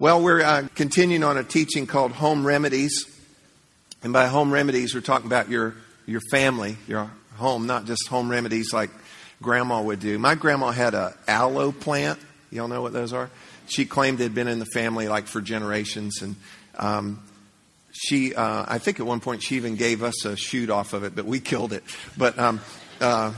Well, 0.00 0.22
we're 0.22 0.42
uh, 0.42 0.68
continuing 0.76 1.24
on 1.24 1.36
a 1.38 1.42
teaching 1.42 1.88
called 1.88 2.12
Home 2.12 2.46
Remedies. 2.46 3.04
And 4.00 4.12
by 4.12 4.28
home 4.28 4.52
remedies, 4.52 4.94
we're 4.94 5.00
talking 5.00 5.26
about 5.26 5.48
your, 5.48 5.74
your 6.06 6.20
family, 6.30 6.76
your 6.86 7.10
home, 7.34 7.66
not 7.66 7.84
just 7.84 8.06
home 8.06 8.30
remedies 8.30 8.72
like 8.72 8.90
grandma 9.42 9.82
would 9.82 9.98
do. 9.98 10.16
My 10.20 10.36
grandma 10.36 10.70
had 10.70 10.94
a 10.94 11.16
aloe 11.26 11.72
plant. 11.72 12.20
Y'all 12.52 12.68
know 12.68 12.80
what 12.80 12.92
those 12.92 13.12
are? 13.12 13.28
She 13.66 13.86
claimed 13.86 14.20
it 14.20 14.22
had 14.22 14.36
been 14.36 14.46
in 14.46 14.60
the 14.60 14.68
family 14.72 15.08
like 15.08 15.26
for 15.26 15.40
generations. 15.40 16.22
And 16.22 16.36
um, 16.76 17.20
she, 17.90 18.36
uh, 18.36 18.66
I 18.68 18.78
think 18.78 19.00
at 19.00 19.06
one 19.06 19.18
point 19.18 19.42
she 19.42 19.56
even 19.56 19.74
gave 19.74 20.04
us 20.04 20.24
a 20.24 20.36
shoot 20.36 20.70
off 20.70 20.92
of 20.92 21.02
it, 21.02 21.16
but 21.16 21.24
we 21.24 21.40
killed 21.40 21.72
it. 21.72 21.82
But 22.16 22.38
um, 22.38 22.60
uh, 23.00 23.32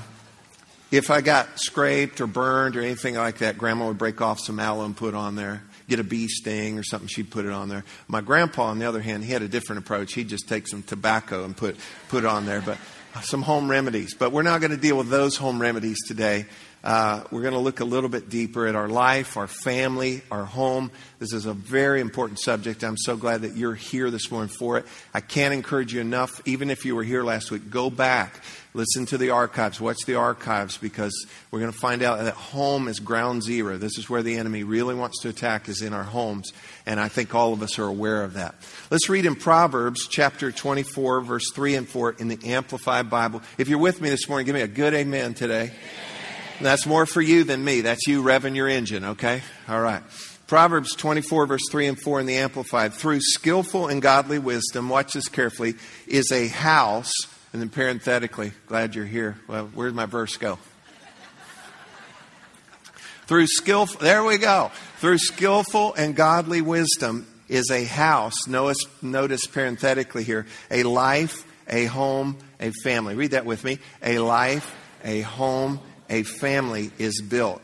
if 0.91 1.11
I 1.11 1.23
got 1.23 1.59
scraped 1.59 2.21
or 2.21 2.27
burned 2.27 2.77
or 2.77 2.83
anything 2.83 3.15
like 3.15 3.39
that, 3.39 3.57
grandma 3.57 3.87
would 3.89 3.97
break 3.97 4.21
off 4.21 4.41
some 4.41 4.61
aloe 4.61 4.85
and 4.85 4.95
put 4.95 5.15
on 5.15 5.37
there 5.37 5.63
get 5.91 6.00
a 6.00 6.04
bee 6.04 6.29
sting 6.29 6.79
or 6.79 6.82
something, 6.82 7.09
she'd 7.09 7.30
put 7.30 7.45
it 7.45 7.50
on 7.50 7.68
there. 7.68 7.84
My 8.09 8.22
grandpa, 8.22 8.64
on 8.67 8.79
the 8.79 8.86
other 8.86 9.03
hand, 9.03 9.25
he 9.25 9.32
had 9.32 9.43
a 9.43 9.48
different 9.48 9.82
approach. 9.82 10.14
He'd 10.14 10.29
just 10.29 10.48
take 10.48 10.67
some 10.68 10.82
tobacco 10.82 11.44
and 11.44 11.54
put, 11.54 11.76
put 12.08 12.25
it 12.25 12.26
on 12.26 12.46
there, 12.46 12.62
but 12.62 12.79
some 13.22 13.43
home 13.43 13.68
remedies. 13.68 14.14
But 14.14 14.32
we're 14.32 14.43
not 14.43 14.61
going 14.61 14.71
to 14.71 14.76
deal 14.76 14.96
with 14.96 15.11
those 15.11 15.36
home 15.36 15.61
remedies 15.61 15.98
today. 16.07 16.46
Uh, 16.82 17.22
we're 17.30 17.43
going 17.43 17.54
to 17.54 17.61
look 17.61 17.80
a 17.80 17.84
little 17.84 18.08
bit 18.08 18.30
deeper 18.30 18.66
at 18.66 18.75
our 18.75 18.89
life, 18.89 19.36
our 19.36 19.46
family, 19.46 20.22
our 20.30 20.44
home. 20.44 20.90
This 21.18 21.32
is 21.32 21.46
a 21.46 21.53
very 21.53 22.00
important 22.00 22.40
subject. 22.40 22.82
I'm 22.82 22.96
so 22.96 23.16
glad 23.16 23.43
that 23.43 23.56
you're 23.56 23.75
here 23.75 24.11
this 24.11 24.30
morning 24.30 24.48
for 24.48 24.79
it. 24.79 24.86
I 25.12 25.20
can't 25.20 25.53
encourage 25.53 25.93
you 25.93 26.00
enough, 26.00 26.40
even 26.46 26.70
if 26.70 26.84
you 26.84 26.96
were 26.96 27.04
here 27.04 27.22
last 27.22 27.50
week, 27.50 27.70
go 27.70 27.90
back 27.90 28.40
Listen 28.72 29.04
to 29.06 29.18
the 29.18 29.30
archives. 29.30 29.80
Watch 29.80 29.98
the 30.06 30.14
archives 30.14 30.76
because 30.76 31.26
we're 31.50 31.58
going 31.58 31.72
to 31.72 31.79
find 31.79 32.03
out 32.03 32.20
that 32.20 32.34
home 32.34 32.86
is 32.86 33.00
ground 33.00 33.42
zero. 33.42 33.78
This 33.78 33.98
is 33.98 34.08
where 34.08 34.22
the 34.22 34.36
enemy 34.36 34.62
really 34.62 34.94
wants 34.94 35.22
to 35.22 35.28
attack 35.28 35.69
is 35.69 35.83
in 35.83 35.92
our 35.92 36.05
homes. 36.05 36.53
And 36.86 37.00
I 37.00 37.08
think 37.08 37.34
all 37.34 37.53
of 37.53 37.62
us 37.62 37.81
are 37.81 37.86
aware 37.86 38.22
of 38.22 38.34
that. 38.34 38.55
Let's 38.89 39.08
read 39.08 39.27
in 39.27 39.34
Proverbs 39.34 40.06
chapter 40.08 40.53
24, 40.53 41.20
verse 41.22 41.50
3 41.53 41.75
and 41.75 41.89
4 41.89 42.12
in 42.20 42.28
the 42.28 42.39
Amplified 42.44 43.11
Bible. 43.11 43.42
If 43.59 43.69
you're 43.69 43.78
with 43.78 44.00
me 44.00 44.09
this 44.09 44.28
morning, 44.28 44.47
give 44.47 44.55
me 44.55 44.62
a 44.62 44.69
good 44.69 44.94
amen 44.94 45.34
today. 45.34 45.72
That's 46.61 46.86
more 46.86 47.06
for 47.06 47.22
you 47.22 47.44
than 47.44 47.64
me. 47.64 47.80
That's 47.80 48.06
you 48.06 48.22
revving 48.22 48.55
your 48.55 48.69
engine, 48.69 49.05
okay? 49.05 49.42
All 49.69 49.80
right. 49.80 50.03
Proverbs 50.47 50.94
24, 50.94 51.47
verse 51.47 51.62
3 51.70 51.86
and 51.86 52.00
4 52.00 52.20
in 52.20 52.27
the 52.27 52.36
Amplified. 52.36 52.92
Through 52.92 53.20
skillful 53.20 53.86
and 53.86 54.03
godly 54.03 54.39
wisdom, 54.39 54.88
watch 54.88 55.12
this 55.12 55.28
carefully, 55.28 55.75
is 56.06 56.31
a 56.33 56.48
house 56.48 57.12
and 57.53 57.61
then 57.61 57.69
parenthetically, 57.69 58.53
glad 58.66 58.94
you're 58.94 59.05
here. 59.05 59.36
Well, 59.48 59.66
where'd 59.66 59.94
my 59.94 60.06
verse 60.06 60.36
go? 60.36 60.58
Through 63.27 63.47
skillful, 63.47 64.00
there 64.00 64.25
we 64.25 64.38
go. 64.38 64.70
Through 64.98 65.19
skillful 65.19 65.94
and 65.94 66.16
godly 66.16 66.62
wisdom 66.62 67.27
is 67.48 67.70
a 67.70 67.84
house. 67.84 68.47
Notice, 68.47 68.84
notice 69.03 69.47
parenthetically 69.47 70.25
here, 70.25 70.47
a 70.70 70.83
life, 70.83 71.44
a 71.69 71.86
home, 71.86 72.36
a 72.61 72.72
family. 72.83 73.14
Read 73.14 73.33
that 73.33 73.47
with 73.47 73.64
me. 73.64 73.78
A 74.03 74.19
life, 74.19 74.77
a 75.05 75.20
home, 75.20 75.81
a 76.11 76.25
family 76.25 76.91
is 76.98 77.22
built. 77.22 77.62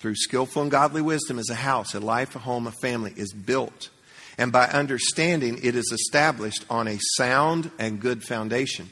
Through 0.00 0.16
skillful 0.16 0.62
and 0.62 0.70
godly 0.70 1.00
wisdom 1.00 1.38
is 1.38 1.48
a 1.48 1.54
house, 1.54 1.94
a 1.94 2.00
life, 2.00 2.36
a 2.36 2.40
home, 2.40 2.66
a 2.66 2.72
family 2.72 3.14
is 3.16 3.32
built. 3.32 3.88
And 4.36 4.52
by 4.52 4.66
understanding, 4.66 5.58
it 5.62 5.74
is 5.74 5.90
established 5.90 6.66
on 6.68 6.86
a 6.86 6.98
sound 7.16 7.70
and 7.78 8.00
good 8.00 8.22
foundation 8.22 8.90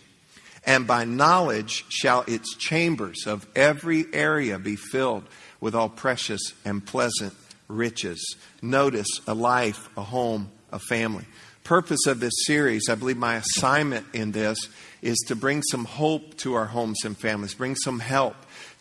and 0.66 0.86
by 0.86 1.04
knowledge 1.04 1.84
shall 1.88 2.24
its 2.26 2.54
chambers 2.56 3.26
of 3.26 3.46
every 3.54 4.04
area 4.12 4.58
be 4.58 4.76
filled 4.76 5.22
with 5.60 5.74
all 5.74 5.88
precious 5.88 6.40
and 6.64 6.84
pleasant 6.84 7.34
riches. 7.68 8.36
Notice 8.60 9.20
a 9.26 9.34
life, 9.34 9.88
a 9.96 10.02
home, 10.02 10.50
a 10.72 10.80
family. 10.80 11.24
Purpose 11.62 12.06
of 12.06 12.20
this 12.20 12.34
series, 12.46 12.88
I 12.90 12.96
believe 12.96 13.16
my 13.16 13.36
assignment 13.36 14.06
in 14.12 14.32
this 14.32 14.58
is 15.06 15.18
to 15.28 15.36
bring 15.36 15.62
some 15.62 15.84
hope 15.84 16.36
to 16.38 16.54
our 16.54 16.66
homes 16.66 17.04
and 17.04 17.16
families, 17.16 17.54
bring 17.54 17.76
some 17.76 18.00
help 18.00 18.34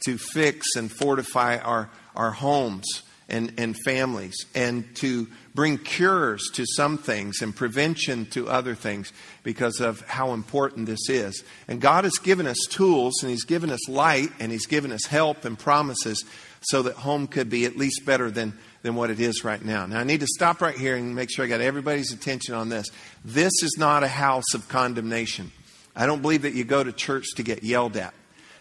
to 0.05 0.17
fix 0.17 0.75
and 0.75 0.91
fortify 0.91 1.57
our, 1.57 1.89
our 2.16 2.31
homes 2.31 3.03
and, 3.29 3.53
and 3.57 3.75
families, 3.85 4.35
and 4.53 4.95
to 4.95 5.27
bring 5.53 5.77
cures 5.77 6.50
to 6.53 6.66
some 6.66 6.97
things 6.97 7.41
and 7.41 7.55
prevention 7.55 8.25
to 8.27 8.50
other 8.50 8.75
things 8.75 9.13
because 9.44 9.79
of 9.79 10.01
how 10.01 10.33
important 10.33 10.85
this 10.85 11.09
is. 11.09 11.44
And 11.67 11.79
God 11.79 12.03
has 12.03 12.17
given 12.17 12.47
us 12.47 12.57
tools 12.69 13.21
and 13.21 13.29
He's 13.29 13.45
given 13.45 13.69
us 13.69 13.88
light 13.88 14.29
and 14.39 14.51
He's 14.51 14.67
given 14.67 14.91
us 14.91 15.05
help 15.05 15.45
and 15.45 15.57
promises 15.57 16.23
so 16.61 16.81
that 16.83 16.95
home 16.95 17.27
could 17.27 17.50
be 17.50 17.66
at 17.66 17.77
least 17.77 18.05
better 18.05 18.31
than, 18.31 18.53
than 18.81 18.95
what 18.95 19.11
it 19.11 19.19
is 19.19 19.44
right 19.44 19.63
now. 19.63 19.85
Now, 19.85 20.00
I 20.00 20.03
need 20.03 20.21
to 20.21 20.27
stop 20.27 20.61
right 20.61 20.75
here 20.75 20.95
and 20.95 21.16
make 21.16 21.29
sure 21.31 21.45
I 21.45 21.47
got 21.47 21.61
everybody's 21.61 22.11
attention 22.11 22.55
on 22.55 22.69
this. 22.69 22.88
This 23.23 23.53
is 23.61 23.75
not 23.77 24.03
a 24.03 24.07
house 24.07 24.53
of 24.55 24.67
condemnation. 24.67 25.51
I 25.95 26.06
don't 26.06 26.22
believe 26.22 26.44
that 26.44 26.53
you 26.53 26.63
go 26.63 26.83
to 26.83 26.91
church 26.91 27.25
to 27.35 27.44
get 27.44 27.63
yelled 27.63 27.97
at. 27.97 28.13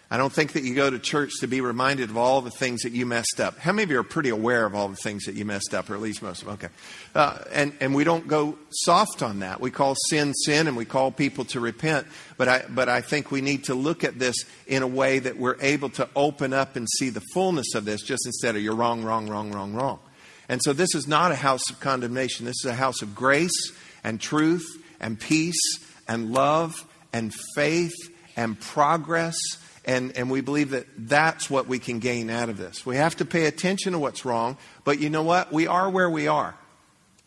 I 0.09 0.17
don't 0.17 0.31
think 0.31 0.53
that 0.53 0.63
you 0.63 0.75
go 0.75 0.89
to 0.89 0.99
church 0.99 1.31
to 1.39 1.47
be 1.47 1.61
reminded 1.61 2.11
of 2.11 2.17
all 2.17 2.41
the 2.41 2.51
things 2.51 2.83
that 2.83 2.91
you 2.91 3.07
messed 3.07 3.39
up. 3.39 3.57
How 3.57 3.71
many 3.71 3.83
of 3.83 3.89
you 3.89 3.99
are 3.99 4.03
pretty 4.03 4.29
aware 4.29 4.65
of 4.65 4.75
all 4.75 4.87
the 4.87 4.95
things 4.95 5.25
that 5.25 5.33
you 5.33 5.45
messed 5.45 5.73
up, 5.73 5.89
or 5.89 5.95
at 5.95 6.01
least 6.01 6.21
most 6.21 6.43
of 6.43 6.47
them? 6.47 6.53
Okay. 6.53 6.67
Uh, 7.15 7.39
and, 7.51 7.73
and 7.79 7.95
we 7.95 8.03
don't 8.03 8.27
go 8.27 8.55
soft 8.69 9.23
on 9.23 9.39
that. 9.39 9.59
We 9.59 9.71
call 9.71 9.95
sin 10.09 10.33
sin 10.35 10.67
and 10.67 10.77
we 10.77 10.85
call 10.85 11.09
people 11.09 11.43
to 11.45 11.59
repent. 11.59 12.05
But 12.37 12.47
I, 12.47 12.65
but 12.69 12.87
I 12.87 13.01
think 13.01 13.31
we 13.31 13.41
need 13.41 13.63
to 13.65 13.73
look 13.73 14.03
at 14.03 14.19
this 14.19 14.35
in 14.67 14.83
a 14.83 14.87
way 14.87 15.17
that 15.19 15.37
we're 15.37 15.57
able 15.59 15.89
to 15.91 16.07
open 16.15 16.53
up 16.53 16.75
and 16.75 16.87
see 16.99 17.09
the 17.09 17.23
fullness 17.33 17.73
of 17.73 17.85
this 17.85 18.03
just 18.03 18.27
instead 18.27 18.55
of 18.55 18.61
you're 18.61 18.75
wrong, 18.75 19.03
wrong, 19.03 19.27
wrong, 19.27 19.51
wrong, 19.51 19.73
wrong. 19.73 19.99
And 20.47 20.61
so 20.63 20.71
this 20.71 20.93
is 20.93 21.07
not 21.07 21.31
a 21.31 21.35
house 21.35 21.67
of 21.71 21.79
condemnation. 21.79 22.45
This 22.45 22.63
is 22.63 22.69
a 22.69 22.75
house 22.75 23.01
of 23.01 23.15
grace 23.15 23.73
and 24.03 24.21
truth 24.21 24.65
and 24.99 25.19
peace 25.19 25.79
and 26.07 26.31
love 26.31 26.85
and 27.15 27.33
faith 27.55 27.95
and 28.35 28.59
progress 28.59 29.37
and, 29.85 30.17
and 30.17 30.29
we 30.29 30.41
believe 30.41 30.71
that 30.71 30.85
that's 30.97 31.49
what 31.49 31.67
we 31.67 31.79
can 31.79 31.99
gain 31.99 32.29
out 32.29 32.49
of 32.49 32.57
this. 32.57 32.85
We 32.85 32.97
have 32.97 33.15
to 33.17 33.25
pay 33.25 33.45
attention 33.45 33.93
to 33.93 33.99
what's 33.99 34.25
wrong, 34.25 34.57
but 34.83 34.99
you 34.99 35.09
know 35.09 35.23
what? 35.23 35.53
We 35.53 35.65
are 35.65 35.89
where 35.89 36.09
we 36.09 36.27
are. 36.27 36.55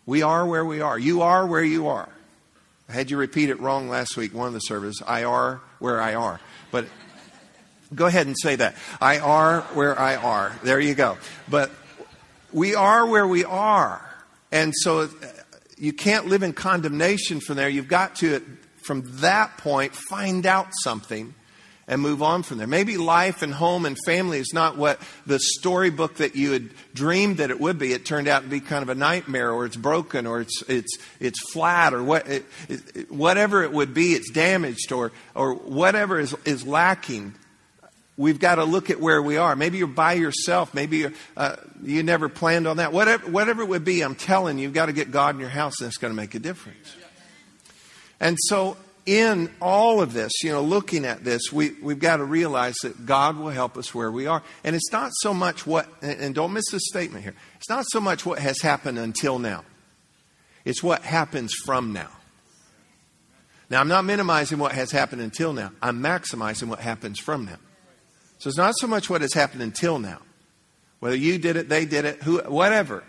We 0.05 0.23
are 0.23 0.45
where 0.45 0.65
we 0.65 0.83
are. 0.83 0.99
You 0.99 1.23
are 1.23 1.47
where 1.47 1.63
you 1.63 1.89
are. 1.89 2.11
I 2.87 2.93
had 2.93 3.11
you 3.11 3.17
repeat 3.17 3.49
it 3.49 3.61
wrong 3.61 3.89
last 3.89 4.15
week, 4.17 4.35
one 4.35 4.49
of 4.49 4.53
the 4.53 4.61
services. 4.61 5.03
I 5.07 5.25
are 5.25 5.63
where 5.79 6.03
I 6.03 6.15
are. 6.15 6.39
But 6.71 6.87
go 7.95 8.05
ahead 8.05 8.27
and 8.27 8.37
say 8.39 8.57
that. 8.57 8.77
I 9.01 9.21
are 9.21 9.63
where 9.73 9.99
I 9.99 10.17
are. 10.17 10.55
There 10.63 10.81
you 10.81 10.95
go. 10.95 11.17
But 11.49 11.71
we 12.53 12.75
are 12.75 13.07
where 13.07 13.27
we 13.27 13.45
are. 13.45 14.05
And 14.53 14.75
so 14.75 15.01
uh, 15.01 15.09
you 15.79 15.95
can't 15.95 16.27
live 16.27 16.43
in 16.43 16.53
condemnation 16.53 17.41
from 17.41 17.57
there. 17.57 17.71
You've 17.71 17.89
got 17.89 18.17
to, 18.17 18.45
from 18.89 19.03
that 19.21 19.59
point, 19.59 19.95
find 19.95 20.47
out 20.47 20.69
something 20.83 21.35
and 21.87 22.01
move 22.01 22.23
on 22.23 22.43
from 22.43 22.57
there. 22.57 22.67
Maybe 22.67 22.97
life 22.97 23.43
and 23.43 23.53
home 23.53 23.85
and 23.85 23.99
family 24.07 24.39
is 24.39 24.53
not 24.55 24.79
what 24.79 24.99
the 25.27 25.39
storybook 25.39 26.17
that 26.17 26.35
you 26.35 26.53
had 26.53 26.71
dreamed 26.95 27.37
that 27.37 27.51
it 27.51 27.61
would 27.61 27.79
be. 27.79 27.93
It 27.93 28.07
turned 28.07 28.29
out 28.29 28.45
to 28.45 28.49
be 28.49 28.61
kind 28.61 28.83
of 28.83 28.89
a 28.89 28.95
nightmare, 28.95 29.53
or 29.53 29.67
it's 29.67 29.77
broken, 29.77 30.27
or 30.27 30.41
it's 30.41 30.63
it's 30.69 30.97
it's 31.21 31.39
flat, 31.53 31.93
or 31.93 32.03
what 32.03 32.27
it, 32.29 32.47
it, 32.71 33.13
whatever 33.13 33.63
it 33.63 33.73
would 33.73 33.93
be, 33.93 34.15
it's 34.15 34.31
damaged, 34.31 34.91
or 34.91 35.13
or 35.35 35.53
whatever 35.53 36.19
is 36.19 36.35
is 36.47 36.67
lacking. 36.67 37.35
We've 38.17 38.41
got 38.41 38.55
to 38.55 38.65
look 38.65 38.89
at 38.89 38.99
where 39.01 39.23
we 39.23 39.37
are. 39.37 39.55
Maybe 39.55 39.77
you're 39.79 39.87
by 39.87 40.15
yourself. 40.15 40.73
Maybe 40.73 41.07
uh, 41.37 41.57
you 41.85 42.03
never 42.03 42.31
planned 42.31 42.67
on 42.67 42.79
that. 42.79 42.93
Whatever, 42.93 43.31
whatever 43.31 43.63
it 43.63 43.69
would 43.69 43.85
be, 43.85 44.01
I'm 44.01 44.17
telling 44.17 44.57
you, 44.59 44.65
you've 44.65 44.73
got 44.73 44.87
to 44.87 44.93
get 44.95 45.11
God 45.11 45.35
in 45.35 45.41
your 45.41 45.51
house, 45.51 45.81
and 45.81 45.89
it's 45.89 45.99
going 45.99 46.11
to 46.11 46.17
make 46.17 46.35
a 46.35 46.41
difference. 46.41 46.97
And 48.21 48.37
so 48.41 48.77
in 49.07 49.51
all 49.63 50.03
of 50.03 50.13
this, 50.13 50.33
you 50.43 50.53
know, 50.53 50.61
looking 50.61 51.07
at 51.07 51.25
this, 51.25 51.51
we, 51.51 51.71
we've 51.81 51.99
got 51.99 52.19
to 52.19 52.25
realize 52.25 52.75
that 52.83 53.07
God 53.07 53.39
will 53.39 53.49
help 53.49 53.79
us 53.79 53.95
where 53.95 54.11
we 54.11 54.27
are. 54.27 54.43
And 54.65 54.77
it's 54.77 54.93
not 54.93 55.13
so 55.15 55.33
much 55.33 55.67
what, 55.67 55.89
and 56.03 56.35
don't 56.35 56.53
miss 56.53 56.71
this 56.71 56.83
statement 56.87 57.25
here, 57.25 57.35
it's 57.57 57.71
not 57.71 57.87
so 57.89 58.01
much 58.01 58.27
what 58.27 58.39
has 58.39 58.61
happened 58.61 58.99
until 58.99 59.39
now, 59.39 59.65
it's 60.65 60.83
what 60.83 61.03
happens 61.03 61.55
from 61.65 61.93
now. 61.93 62.11
Now, 63.71 63.81
I'm 63.81 63.89
not 63.89 64.05
minimizing 64.05 64.59
what 64.59 64.73
has 64.73 64.91
happened 64.91 65.23
until 65.23 65.53
now, 65.53 65.73
I'm 65.81 66.03
maximizing 66.03 66.69
what 66.69 66.81
happens 66.81 67.19
from 67.19 67.47
now. 67.47 67.59
So 68.39 68.49
it's 68.49 68.59
not 68.59 68.77
so 68.77 68.87
much 68.87 69.09
what 69.09 69.23
has 69.23 69.33
happened 69.33 69.63
until 69.63 69.99
now. 69.99 70.21
Whether 71.01 71.17
you 71.17 71.39
did 71.39 71.57
it, 71.57 71.69
they 71.69 71.87
did 71.87 72.05
it, 72.05 72.23
who, 72.23 72.39
whatever. 72.41 73.05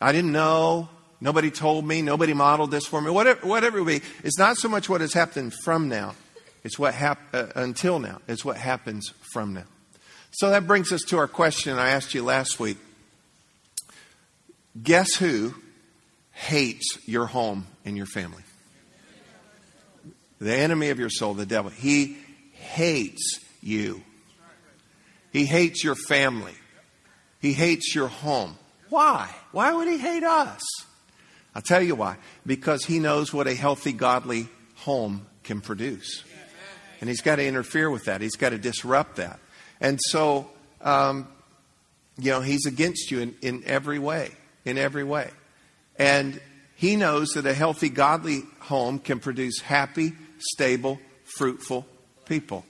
I 0.00 0.12
didn't 0.12 0.32
know. 0.32 0.88
Nobody 1.20 1.50
told 1.50 1.86
me. 1.86 2.02
Nobody 2.02 2.34
modeled 2.34 2.70
this 2.70 2.86
for 2.86 3.00
me. 3.00 3.10
Whatever, 3.10 3.46
whatever 3.46 3.78
it 3.78 3.86
be, 3.86 4.00
it's 4.22 4.38
not 4.38 4.56
so 4.56 4.68
much 4.68 4.88
what 4.88 5.00
has 5.00 5.12
happened 5.12 5.54
from 5.64 5.88
now. 5.88 6.14
It's 6.62 6.78
what 6.78 6.94
hap- 6.94 7.34
uh, 7.34 7.46
until 7.54 7.98
now. 7.98 8.20
It's 8.28 8.44
what 8.44 8.56
happens 8.56 9.12
from 9.32 9.54
now. 9.54 9.64
So 10.32 10.50
that 10.50 10.66
brings 10.66 10.92
us 10.92 11.02
to 11.08 11.18
our 11.18 11.28
question 11.28 11.78
I 11.78 11.90
asked 11.90 12.12
you 12.12 12.22
last 12.22 12.60
week. 12.60 12.76
Guess 14.82 15.14
who 15.14 15.54
hates 16.32 16.98
your 17.06 17.26
home 17.26 17.66
and 17.84 17.96
your 17.96 18.06
family? 18.06 18.42
The 20.38 20.54
enemy 20.54 20.90
of 20.90 20.98
your 20.98 21.08
soul, 21.08 21.32
the 21.32 21.46
devil. 21.46 21.70
He 21.70 22.18
hates 22.52 23.40
you. 23.62 24.02
He 25.32 25.46
hates 25.46 25.82
your 25.82 25.94
family. 25.94 26.54
He 27.40 27.54
hates 27.54 27.94
your 27.94 28.08
home. 28.08 28.58
Why? 28.90 29.30
Why 29.52 29.72
would 29.72 29.88
he 29.88 29.98
hate 29.98 30.24
us? 30.24 30.62
I'll 31.56 31.62
tell 31.62 31.82
you 31.82 31.94
why. 31.94 32.18
Because 32.44 32.84
he 32.84 32.98
knows 32.98 33.32
what 33.32 33.46
a 33.46 33.54
healthy, 33.54 33.94
godly 33.94 34.46
home 34.74 35.26
can 35.42 35.62
produce. 35.62 36.22
And 37.00 37.08
he's 37.08 37.22
got 37.22 37.36
to 37.36 37.46
interfere 37.46 37.90
with 37.90 38.04
that, 38.04 38.20
he's 38.20 38.36
got 38.36 38.50
to 38.50 38.58
disrupt 38.58 39.16
that. 39.16 39.40
And 39.80 39.98
so, 40.08 40.50
um, 40.82 41.26
you 42.18 42.30
know, 42.30 42.42
he's 42.42 42.66
against 42.66 43.10
you 43.10 43.20
in, 43.20 43.34
in 43.40 43.62
every 43.64 43.98
way, 43.98 44.32
in 44.66 44.76
every 44.76 45.02
way. 45.02 45.30
And 45.98 46.38
he 46.74 46.94
knows 46.94 47.30
that 47.30 47.46
a 47.46 47.54
healthy, 47.54 47.88
godly 47.88 48.42
home 48.60 48.98
can 48.98 49.18
produce 49.18 49.60
happy, 49.60 50.12
stable, 50.38 51.00
fruitful 51.24 51.86
people. 52.26 52.66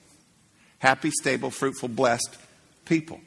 Happy, 0.79 1.11
stable, 1.11 1.51
fruitful, 1.51 1.89
blessed 1.89 2.37
people. 2.85 3.21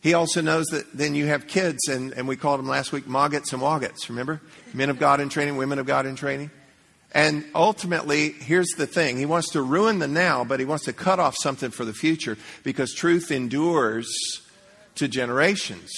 He 0.00 0.14
also 0.14 0.40
knows 0.40 0.66
that 0.66 0.92
then 0.92 1.14
you 1.14 1.26
have 1.26 1.46
kids, 1.48 1.88
and, 1.88 2.12
and 2.12 2.28
we 2.28 2.36
called 2.36 2.60
them 2.60 2.68
last 2.68 2.92
week 2.92 3.06
Moggets 3.06 3.52
and 3.52 3.60
Woggets, 3.60 4.08
remember? 4.08 4.40
Men 4.72 4.90
of 4.90 4.98
God 4.98 5.20
in 5.20 5.28
training, 5.28 5.56
women 5.56 5.78
of 5.78 5.86
God 5.86 6.06
in 6.06 6.14
training. 6.14 6.50
And 7.12 7.44
ultimately, 7.54 8.30
here's 8.30 8.68
the 8.76 8.86
thing 8.86 9.16
He 9.16 9.26
wants 9.26 9.50
to 9.52 9.62
ruin 9.62 9.98
the 9.98 10.08
now, 10.08 10.44
but 10.44 10.60
He 10.60 10.66
wants 10.66 10.84
to 10.84 10.92
cut 10.92 11.18
off 11.18 11.34
something 11.36 11.70
for 11.70 11.84
the 11.84 11.92
future 11.92 12.36
because 12.62 12.92
truth 12.92 13.30
endures 13.30 14.08
to 14.96 15.08
generations. 15.08 15.90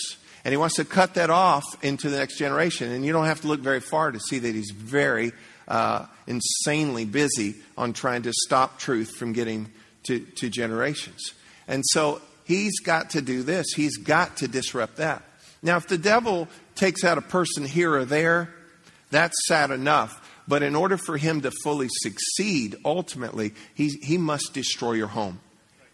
And 0.44 0.52
He 0.52 0.56
wants 0.56 0.76
to 0.76 0.84
cut 0.84 1.14
that 1.14 1.28
off 1.28 1.64
into 1.82 2.08
the 2.08 2.18
next 2.18 2.38
generation. 2.38 2.90
And 2.92 3.04
you 3.04 3.12
don't 3.12 3.26
have 3.26 3.42
to 3.42 3.48
look 3.48 3.60
very 3.60 3.80
far 3.80 4.12
to 4.12 4.20
see 4.20 4.38
that 4.38 4.54
He's 4.54 4.70
very 4.70 5.32
uh, 5.68 6.06
insanely 6.26 7.04
busy 7.04 7.56
on 7.76 7.92
trying 7.92 8.22
to 8.22 8.32
stop 8.32 8.78
truth 8.78 9.16
from 9.16 9.32
getting 9.32 9.70
to, 10.04 10.20
to 10.20 10.48
generations. 10.48 11.34
And 11.68 11.84
so 11.86 12.22
He's 12.50 12.80
got 12.80 13.10
to 13.10 13.22
do 13.22 13.44
this, 13.44 13.68
He's 13.76 13.96
got 13.96 14.38
to 14.38 14.48
disrupt 14.48 14.96
that. 14.96 15.22
Now, 15.62 15.76
if 15.76 15.86
the 15.86 15.98
devil 15.98 16.48
takes 16.74 17.04
out 17.04 17.16
a 17.16 17.22
person 17.22 17.64
here 17.64 17.94
or 17.94 18.04
there, 18.04 18.52
that's 19.10 19.36
sad 19.46 19.70
enough. 19.70 20.26
But 20.48 20.64
in 20.64 20.74
order 20.74 20.96
for 20.96 21.16
him 21.16 21.42
to 21.42 21.52
fully 21.62 21.86
succeed, 22.02 22.74
ultimately, 22.84 23.52
he, 23.74 23.90
he 24.02 24.18
must 24.18 24.52
destroy 24.52 24.94
your 24.94 25.06
home. 25.06 25.38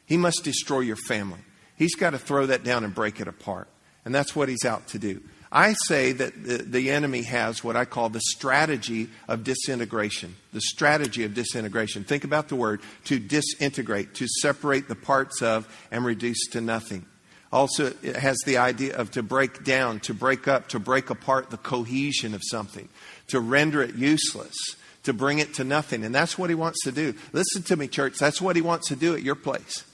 He 0.06 0.16
must 0.16 0.44
destroy 0.44 0.80
your 0.80 0.96
family. 0.96 1.40
He's 1.76 1.94
got 1.94 2.10
to 2.10 2.18
throw 2.18 2.46
that 2.46 2.64
down 2.64 2.84
and 2.84 2.94
break 2.94 3.20
it 3.20 3.28
apart. 3.28 3.68
And 4.06 4.14
that's 4.14 4.34
what 4.34 4.48
he's 4.48 4.64
out 4.64 4.86
to 4.88 4.98
do. 4.98 5.20
I 5.56 5.72
say 5.86 6.12
that 6.12 6.44
the, 6.44 6.58
the, 6.58 6.90
enemy 6.90 7.22
has 7.22 7.64
what 7.64 7.76
I 7.76 7.86
call 7.86 8.10
the 8.10 8.20
strategy 8.20 9.08
of 9.26 9.42
disintegration. 9.42 10.36
The 10.52 10.60
strategy 10.60 11.24
of 11.24 11.32
disintegration. 11.32 12.04
Think 12.04 12.24
about 12.24 12.48
the 12.48 12.56
word 12.56 12.82
to 13.04 13.18
disintegrate, 13.18 14.12
to 14.16 14.28
separate 14.42 14.86
the 14.86 14.94
parts 14.94 15.40
of 15.40 15.66
and 15.90 16.04
reduce 16.04 16.46
to 16.48 16.60
nothing. 16.60 17.06
Also, 17.50 17.94
it 18.02 18.16
has 18.16 18.36
the 18.44 18.58
idea 18.58 18.94
of 18.98 19.12
to 19.12 19.22
break 19.22 19.64
down, 19.64 20.00
to 20.00 20.12
break 20.12 20.46
up, 20.46 20.68
to 20.68 20.78
break 20.78 21.08
apart 21.08 21.48
the 21.48 21.56
cohesion 21.56 22.34
of 22.34 22.42
something, 22.44 22.90
to 23.28 23.40
render 23.40 23.80
it 23.80 23.94
useless, 23.94 24.54
to 25.04 25.14
bring 25.14 25.38
it 25.38 25.54
to 25.54 25.64
nothing. 25.64 26.04
And 26.04 26.14
that's 26.14 26.36
what 26.36 26.50
he 26.50 26.54
wants 26.54 26.84
to 26.84 26.92
do. 26.92 27.14
Listen 27.32 27.62
to 27.62 27.76
me, 27.76 27.88
church. 27.88 28.18
That's 28.18 28.42
what 28.42 28.56
he 28.56 28.62
wants 28.62 28.88
to 28.88 28.96
do 28.96 29.14
at 29.14 29.22
your 29.22 29.34
place. 29.34 29.84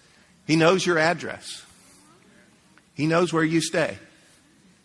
He 0.44 0.56
knows 0.56 0.84
your 0.84 0.98
address, 0.98 1.64
he 2.94 3.06
knows 3.06 3.32
where 3.32 3.44
you 3.44 3.60
stay. 3.60 3.96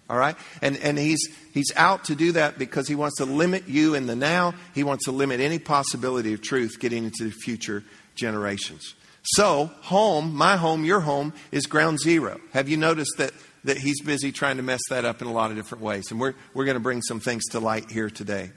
All 0.09 0.17
right? 0.17 0.35
And, 0.61 0.77
and 0.77 0.97
he's, 0.97 1.19
he's 1.53 1.71
out 1.75 2.05
to 2.05 2.15
do 2.15 2.31
that 2.33 2.57
because 2.57 2.87
he 2.87 2.95
wants 2.95 3.17
to 3.17 3.25
limit 3.25 3.67
you 3.67 3.93
in 3.93 4.07
the 4.07 4.15
now. 4.15 4.53
He 4.73 4.83
wants 4.83 5.05
to 5.05 5.11
limit 5.11 5.39
any 5.39 5.59
possibility 5.59 6.33
of 6.33 6.41
truth 6.41 6.79
getting 6.79 7.03
into 7.05 7.25
the 7.25 7.31
future 7.31 7.83
generations. 8.15 8.95
So, 9.23 9.69
home, 9.81 10.33
my 10.33 10.55
home, 10.55 10.85
your 10.85 11.01
home, 11.01 11.33
is 11.51 11.65
ground 11.65 11.99
zero. 11.99 12.39
Have 12.53 12.69
you 12.69 12.77
noticed 12.77 13.11
that, 13.17 13.33
that 13.65 13.77
he's 13.77 14.01
busy 14.01 14.31
trying 14.31 14.55
to 14.57 14.63
mess 14.63 14.79
that 14.89 15.03
up 15.03 15.21
in 15.21 15.27
a 15.27 15.33
lot 15.33 15.51
of 15.51 15.57
different 15.57 15.83
ways? 15.83 16.05
And 16.11 16.19
we're, 16.19 16.33
we're 16.53 16.63
going 16.63 16.75
to 16.77 16.81
bring 16.81 17.01
some 17.01 17.19
things 17.19 17.43
to 17.51 17.59
light 17.59 17.91
here 17.91 18.09
today. 18.09 18.51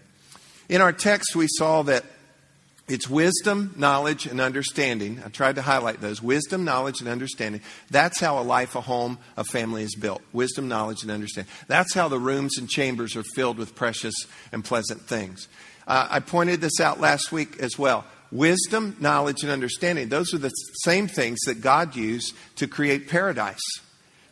In 0.69 0.81
our 0.81 0.93
text, 0.93 1.35
we 1.35 1.49
saw 1.49 1.83
that 1.83 2.05
it's 2.91 3.09
wisdom, 3.09 3.73
knowledge, 3.77 4.27
and 4.27 4.41
understanding. 4.41 5.23
I 5.25 5.29
tried 5.29 5.55
to 5.55 5.63
highlight 5.63 6.01
those. 6.01 6.21
Wisdom, 6.21 6.65
knowledge, 6.65 7.01
and 7.01 7.09
understanding. 7.09 7.61
That's 7.91 8.21
how 8.21 8.41
a 8.41 8.43
life, 8.43 8.75
a 8.75 8.81
home, 8.81 9.19
a 9.37 9.45
family 9.45 9.85
is 9.85 9.95
built. 9.95 10.23
Wisdom, 10.33 10.67
knowledge, 10.67 11.03
and 11.03 11.11
understanding. 11.11 11.53
That's 11.69 11.95
how 11.95 12.09
the 12.09 12.19
rooms 12.19 12.59
and 12.59 12.69
chambers 12.69 13.15
are 13.15 13.23
filled 13.23 13.59
with 13.59 13.77
precious 13.77 14.15
and 14.51 14.65
pleasant 14.65 15.03
things. 15.03 15.47
Uh, 15.87 16.09
I 16.11 16.21
pointed 16.21 16.61
this 16.61 16.81
out 16.81 17.01
last 17.01 17.31
week 17.31 17.61
as 17.61 17.79
well. 17.79 18.05
Wisdom, 18.33 18.97
knowledge, 19.01 19.43
and 19.43 19.53
understanding. 19.53 20.09
Those 20.09 20.35
are 20.35 20.39
the 20.39 20.51
same 20.83 21.07
things 21.07 21.39
that 21.47 21.61
God 21.61 21.95
used 21.97 22.35
to 22.57 22.67
create 22.67 23.09
paradise, 23.09 23.63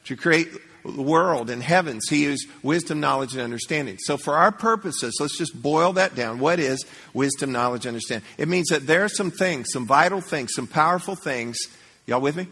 to 0.09 0.17
create 0.17 0.49
the 0.85 1.03
world 1.03 1.51
and 1.51 1.63
heavens. 1.63 2.09
He 2.09 2.25
used 2.25 2.49
wisdom, 2.63 2.99
knowledge, 2.99 3.35
and 3.35 3.43
understanding. 3.43 3.99
So, 3.99 4.17
for 4.17 4.37
our 4.37 4.51
purposes, 4.51 5.19
let's 5.21 5.37
just 5.37 5.61
boil 5.61 5.93
that 5.95 6.15
down. 6.15 6.39
What 6.39 6.59
is 6.59 6.85
wisdom, 7.13 7.53
knowledge, 7.53 7.87
understanding? 7.87 8.27
It 8.39 8.49
means 8.49 8.69
that 8.69 8.87
there 8.87 9.05
are 9.05 9.11
some 9.11 9.31
things, 9.31 9.69
some 9.71 9.87
vital 9.87 10.23
things, 10.23 10.55
some 10.55 10.67
powerful 10.67 11.15
things. 11.15 11.59
Y'all 12.07 12.23
with 12.23 12.37
me? 12.37 12.47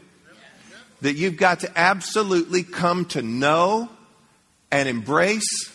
That 1.01 1.15
you've 1.15 1.39
got 1.39 1.61
to 1.61 1.79
absolutely 1.79 2.63
come 2.63 3.07
to 3.07 3.23
know 3.23 3.89
and 4.71 4.89
embrace 4.89 5.73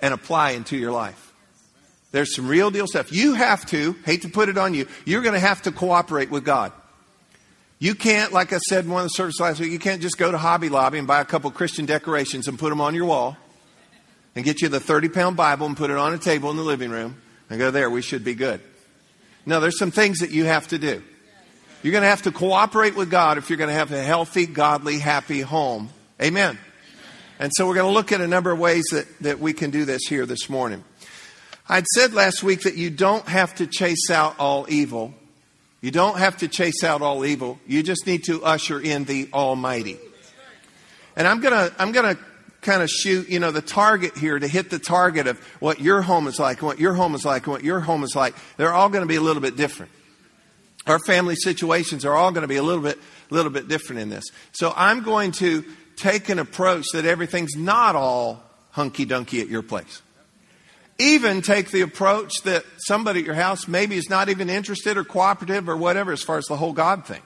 and 0.00 0.14
apply 0.14 0.52
into 0.52 0.76
your 0.76 0.92
life. 0.92 1.32
There's 2.12 2.34
some 2.36 2.46
real 2.46 2.70
deal 2.70 2.86
stuff. 2.86 3.12
You 3.12 3.34
have 3.34 3.66
to, 3.66 3.94
hate 4.04 4.22
to 4.22 4.28
put 4.28 4.48
it 4.48 4.58
on 4.58 4.74
you, 4.74 4.86
you're 5.04 5.22
going 5.22 5.34
to 5.34 5.40
have 5.40 5.62
to 5.62 5.72
cooperate 5.72 6.30
with 6.30 6.44
God. 6.44 6.72
You 7.78 7.94
can't, 7.94 8.32
like 8.32 8.52
I 8.52 8.58
said 8.58 8.84
in 8.86 8.90
one 8.90 9.02
of 9.02 9.06
the 9.06 9.10
services 9.10 9.40
last 9.40 9.60
week, 9.60 9.70
you 9.70 9.78
can't 9.78 10.00
just 10.00 10.16
go 10.16 10.30
to 10.30 10.38
Hobby 10.38 10.70
Lobby 10.70 10.98
and 10.98 11.06
buy 11.06 11.20
a 11.20 11.24
couple 11.26 11.50
Christian 11.50 11.84
decorations 11.84 12.48
and 12.48 12.58
put 12.58 12.70
them 12.70 12.80
on 12.80 12.94
your 12.94 13.04
wall 13.04 13.36
and 14.34 14.44
get 14.44 14.62
you 14.62 14.68
the 14.68 14.80
30 14.80 15.10
pound 15.10 15.36
Bible 15.36 15.66
and 15.66 15.76
put 15.76 15.90
it 15.90 15.96
on 15.96 16.14
a 16.14 16.18
table 16.18 16.50
in 16.50 16.56
the 16.56 16.62
living 16.62 16.90
room 16.90 17.20
and 17.50 17.58
go, 17.58 17.70
there, 17.70 17.90
we 17.90 18.00
should 18.00 18.24
be 18.24 18.34
good. 18.34 18.60
No, 19.44 19.60
there's 19.60 19.78
some 19.78 19.90
things 19.90 20.20
that 20.20 20.30
you 20.30 20.44
have 20.44 20.68
to 20.68 20.78
do. 20.78 21.02
You're 21.82 21.92
going 21.92 22.02
to 22.02 22.08
have 22.08 22.22
to 22.22 22.32
cooperate 22.32 22.96
with 22.96 23.10
God 23.10 23.36
if 23.36 23.50
you're 23.50 23.58
going 23.58 23.68
to 23.68 23.74
have 23.74 23.92
a 23.92 24.02
healthy, 24.02 24.46
godly, 24.46 24.98
happy 24.98 25.42
home. 25.42 25.90
Amen. 26.20 26.58
And 27.38 27.52
so 27.54 27.66
we're 27.66 27.74
going 27.74 27.86
to 27.86 27.92
look 27.92 28.10
at 28.10 28.22
a 28.22 28.26
number 28.26 28.50
of 28.50 28.58
ways 28.58 28.84
that, 28.92 29.06
that 29.20 29.38
we 29.38 29.52
can 29.52 29.70
do 29.70 29.84
this 29.84 30.02
here 30.08 30.24
this 30.24 30.48
morning. 30.48 30.82
I'd 31.68 31.86
said 31.94 32.14
last 32.14 32.42
week 32.42 32.62
that 32.62 32.76
you 32.76 32.88
don't 32.88 33.28
have 33.28 33.54
to 33.56 33.66
chase 33.66 34.10
out 34.10 34.36
all 34.38 34.66
evil 34.70 35.12
you 35.80 35.90
don't 35.90 36.18
have 36.18 36.38
to 36.38 36.48
chase 36.48 36.82
out 36.82 37.02
all 37.02 37.24
evil. 37.24 37.58
You 37.66 37.82
just 37.82 38.06
need 38.06 38.24
to 38.24 38.44
usher 38.44 38.80
in 38.80 39.04
the 39.04 39.28
Almighty. 39.32 39.98
And 41.16 41.26
I'm 41.26 41.40
gonna, 41.40 41.70
I'm 41.78 41.92
gonna 41.92 42.18
kind 42.66 42.82
of 42.82 42.90
shoot, 42.90 43.28
you 43.28 43.38
know, 43.38 43.52
the 43.52 43.62
target 43.62 44.18
here 44.18 44.38
to 44.38 44.48
hit 44.48 44.70
the 44.70 44.78
target 44.78 45.28
of 45.28 45.38
what 45.60 45.80
your 45.80 46.02
home 46.02 46.26
is 46.26 46.38
like, 46.38 46.60
what 46.60 46.80
your 46.80 46.92
home 46.94 47.14
is 47.14 47.24
like, 47.24 47.46
what 47.46 47.62
your 47.62 47.80
home 47.80 48.02
is 48.02 48.14
like. 48.16 48.34
They're 48.56 48.74
all 48.74 48.88
going 48.88 49.02
to 49.02 49.08
be 49.08 49.14
a 49.14 49.20
little 49.20 49.40
bit 49.40 49.56
different. 49.56 49.92
Our 50.86 50.98
family 50.98 51.36
situations 51.36 52.04
are 52.04 52.14
all 52.14 52.32
going 52.32 52.42
to 52.42 52.48
be 52.48 52.56
a 52.56 52.62
little 52.62 52.82
bit, 52.82 52.98
little 53.30 53.52
bit 53.52 53.68
different 53.68 54.02
in 54.02 54.10
this. 54.10 54.24
So 54.52 54.72
I'm 54.76 55.02
going 55.02 55.32
to 55.32 55.64
take 55.96 56.28
an 56.28 56.38
approach 56.38 56.86
that 56.92 57.04
everything's 57.04 57.56
not 57.56 57.96
all 57.96 58.42
hunky 58.70 59.06
dunky 59.06 59.40
at 59.40 59.48
your 59.48 59.62
place. 59.62 60.02
Even 60.98 61.42
take 61.42 61.70
the 61.70 61.82
approach 61.82 62.42
that 62.44 62.64
somebody 62.78 63.20
at 63.20 63.26
your 63.26 63.34
house 63.34 63.68
maybe 63.68 63.96
is 63.96 64.08
not 64.08 64.28
even 64.28 64.48
interested 64.48 64.96
or 64.96 65.04
cooperative 65.04 65.68
or 65.68 65.76
whatever 65.76 66.12
as 66.12 66.22
far 66.22 66.38
as 66.38 66.46
the 66.46 66.56
whole 66.56 66.72
God 66.72 67.06
thing. 67.06 67.22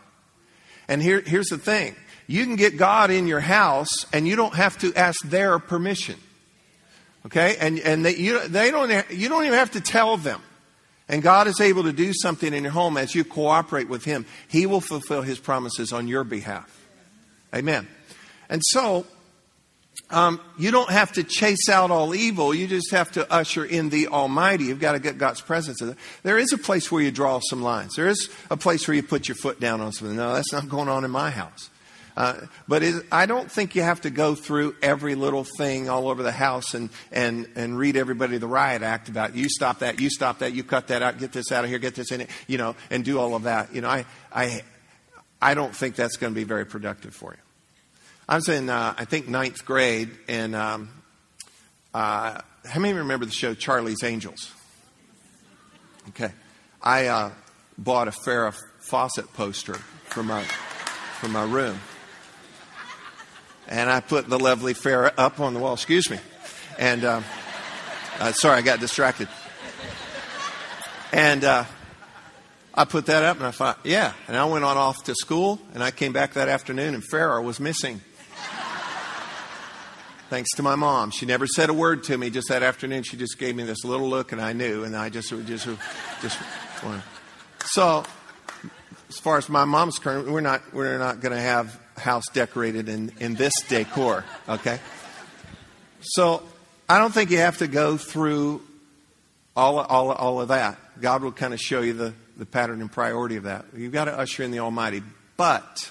And 0.88 1.00
here, 1.00 1.20
here's 1.20 1.48
the 1.48 1.58
thing 1.58 1.94
you 2.26 2.44
can 2.44 2.56
get 2.56 2.76
God 2.76 3.10
in 3.10 3.26
your 3.26 3.40
house 3.40 3.88
and 4.12 4.26
you 4.26 4.36
don't 4.36 4.54
have 4.54 4.78
to 4.78 4.94
ask 4.94 5.20
their 5.24 5.58
permission. 5.58 6.16
Okay? 7.26 7.56
And, 7.60 7.78
and 7.80 8.04
they, 8.04 8.16
you, 8.16 8.46
they 8.48 8.70
don't, 8.70 9.10
you 9.10 9.28
don't 9.28 9.44
even 9.44 9.58
have 9.58 9.72
to 9.72 9.80
tell 9.80 10.16
them. 10.16 10.40
And 11.08 11.22
God 11.22 11.48
is 11.48 11.60
able 11.60 11.82
to 11.82 11.92
do 11.92 12.12
something 12.12 12.54
in 12.54 12.62
your 12.62 12.72
home 12.72 12.96
as 12.96 13.16
you 13.16 13.24
cooperate 13.24 13.88
with 13.88 14.04
Him. 14.04 14.26
He 14.46 14.64
will 14.66 14.80
fulfill 14.80 15.22
His 15.22 15.40
promises 15.40 15.92
on 15.92 16.06
your 16.06 16.22
behalf. 16.22 16.86
Amen. 17.52 17.88
And 18.48 18.62
so, 18.64 19.06
um, 20.10 20.40
you 20.58 20.70
don't 20.70 20.90
have 20.90 21.12
to 21.12 21.24
chase 21.24 21.68
out 21.68 21.90
all 21.90 22.14
evil. 22.14 22.54
You 22.54 22.66
just 22.66 22.90
have 22.90 23.12
to 23.12 23.30
usher 23.32 23.64
in 23.64 23.90
the 23.90 24.08
Almighty. 24.08 24.64
You've 24.64 24.80
got 24.80 24.92
to 24.92 24.98
get 24.98 25.18
God's 25.18 25.40
presence. 25.40 25.82
There 26.22 26.38
is 26.38 26.52
a 26.52 26.58
place 26.58 26.90
where 26.90 27.02
you 27.02 27.10
draw 27.10 27.40
some 27.48 27.62
lines. 27.62 27.94
There 27.94 28.08
is 28.08 28.28
a 28.50 28.56
place 28.56 28.86
where 28.88 28.94
you 28.94 29.02
put 29.02 29.28
your 29.28 29.36
foot 29.36 29.60
down 29.60 29.80
on 29.80 29.92
something. 29.92 30.16
No, 30.16 30.34
that's 30.34 30.52
not 30.52 30.68
going 30.68 30.88
on 30.88 31.04
in 31.04 31.10
my 31.10 31.30
house. 31.30 31.70
Uh, 32.16 32.34
but 32.68 32.82
I 33.12 33.26
don't 33.26 33.50
think 33.50 33.74
you 33.74 33.82
have 33.82 34.02
to 34.02 34.10
go 34.10 34.34
through 34.34 34.74
every 34.82 35.14
little 35.14 35.44
thing 35.44 35.88
all 35.88 36.08
over 36.08 36.22
the 36.22 36.32
house 36.32 36.74
and, 36.74 36.90
and, 37.12 37.48
and 37.54 37.78
read 37.78 37.96
everybody 37.96 38.36
the 38.36 38.46
riot 38.48 38.82
act 38.82 39.08
about 39.08 39.34
you 39.34 39.48
stop 39.48 39.78
that, 39.78 40.00
you 40.00 40.10
stop 40.10 40.40
that, 40.40 40.52
you 40.52 40.64
cut 40.64 40.88
that 40.88 41.02
out, 41.02 41.18
get 41.18 41.32
this 41.32 41.52
out 41.52 41.64
of 41.64 41.70
here, 41.70 41.78
get 41.78 41.94
this 41.94 42.10
in 42.10 42.22
it, 42.22 42.30
you 42.46 42.58
know, 42.58 42.74
and 42.90 43.04
do 43.04 43.18
all 43.18 43.34
of 43.34 43.44
that. 43.44 43.74
You 43.74 43.80
know, 43.80 43.88
I, 43.88 44.04
I, 44.32 44.62
I 45.40 45.54
don't 45.54 45.74
think 45.74 45.94
that's 45.94 46.16
going 46.16 46.34
to 46.34 46.34
be 46.34 46.44
very 46.44 46.66
productive 46.66 47.14
for 47.14 47.32
you. 47.32 47.49
I 48.30 48.36
was 48.36 48.48
in, 48.48 48.70
uh, 48.70 48.94
I 48.96 49.06
think, 49.06 49.26
ninth 49.26 49.64
grade, 49.64 50.08
and 50.28 50.54
um, 50.54 50.90
uh, 51.92 52.40
how 52.64 52.78
many 52.80 52.96
remember 52.96 53.26
the 53.26 53.32
show 53.32 53.54
Charlie's 53.54 54.04
Angels? 54.04 54.52
Okay. 56.10 56.30
I 56.80 57.08
uh, 57.08 57.32
bought 57.76 58.06
a 58.06 58.12
Farrah 58.12 58.56
Fawcett 58.82 59.32
poster 59.32 59.74
for 60.04 60.22
my, 60.22 60.44
for 61.18 61.26
my 61.26 61.42
room. 61.42 61.80
And 63.66 63.90
I 63.90 63.98
put 63.98 64.28
the 64.28 64.38
lovely 64.38 64.74
Farrah 64.74 65.12
up 65.18 65.40
on 65.40 65.52
the 65.52 65.58
wall. 65.58 65.74
Excuse 65.74 66.08
me. 66.08 66.20
And 66.78 67.04
um, 67.04 67.24
uh, 68.20 68.30
sorry, 68.30 68.58
I 68.58 68.62
got 68.62 68.78
distracted. 68.78 69.26
And 71.12 71.42
uh, 71.42 71.64
I 72.76 72.84
put 72.84 73.06
that 73.06 73.24
up 73.24 73.38
and 73.38 73.46
I 73.46 73.50
thought, 73.50 73.80
yeah. 73.82 74.12
And 74.28 74.36
I 74.36 74.44
went 74.44 74.64
on 74.64 74.76
off 74.76 75.02
to 75.06 75.16
school 75.16 75.58
and 75.74 75.82
I 75.82 75.90
came 75.90 76.12
back 76.12 76.34
that 76.34 76.48
afternoon 76.48 76.94
and 76.94 77.02
Farrah 77.02 77.42
was 77.42 77.58
missing. 77.58 78.00
Thanks 80.30 80.50
to 80.52 80.62
my 80.62 80.76
mom. 80.76 81.10
She 81.10 81.26
never 81.26 81.44
said 81.44 81.70
a 81.70 81.74
word 81.74 82.04
to 82.04 82.16
me 82.16 82.30
just 82.30 82.50
that 82.50 82.62
afternoon. 82.62 83.02
She 83.02 83.16
just 83.16 83.36
gave 83.36 83.56
me 83.56 83.64
this 83.64 83.84
little 83.84 84.08
look 84.08 84.30
and 84.30 84.40
I 84.40 84.52
knew. 84.52 84.84
And 84.84 84.96
I 84.96 85.08
just, 85.08 85.30
just, 85.30 85.68
just, 86.22 86.38
so 87.64 88.04
as 89.08 89.18
far 89.18 89.38
as 89.38 89.48
my 89.48 89.64
mom's 89.64 89.98
concerned, 89.98 90.32
we're 90.32 90.40
not, 90.40 90.72
we're 90.72 90.98
not 90.98 91.18
going 91.18 91.34
to 91.34 91.40
have 91.40 91.80
house 91.96 92.22
decorated 92.32 92.88
in, 92.88 93.12
in 93.18 93.34
this 93.34 93.52
decor, 93.68 94.24
okay? 94.48 94.78
So 96.00 96.44
I 96.88 96.98
don't 96.98 97.12
think 97.12 97.32
you 97.32 97.38
have 97.38 97.58
to 97.58 97.66
go 97.66 97.96
through 97.96 98.62
all, 99.56 99.80
all, 99.80 100.12
all 100.12 100.40
of 100.40 100.46
that. 100.48 100.78
God 101.00 101.24
will 101.24 101.32
kind 101.32 101.52
of 101.52 101.58
show 101.58 101.80
you 101.80 101.92
the, 101.92 102.14
the 102.36 102.46
pattern 102.46 102.80
and 102.80 102.92
priority 102.92 103.34
of 103.34 103.42
that. 103.42 103.64
You've 103.76 103.92
got 103.92 104.04
to 104.04 104.16
usher 104.16 104.44
in 104.44 104.52
the 104.52 104.60
Almighty. 104.60 105.02
But 105.36 105.90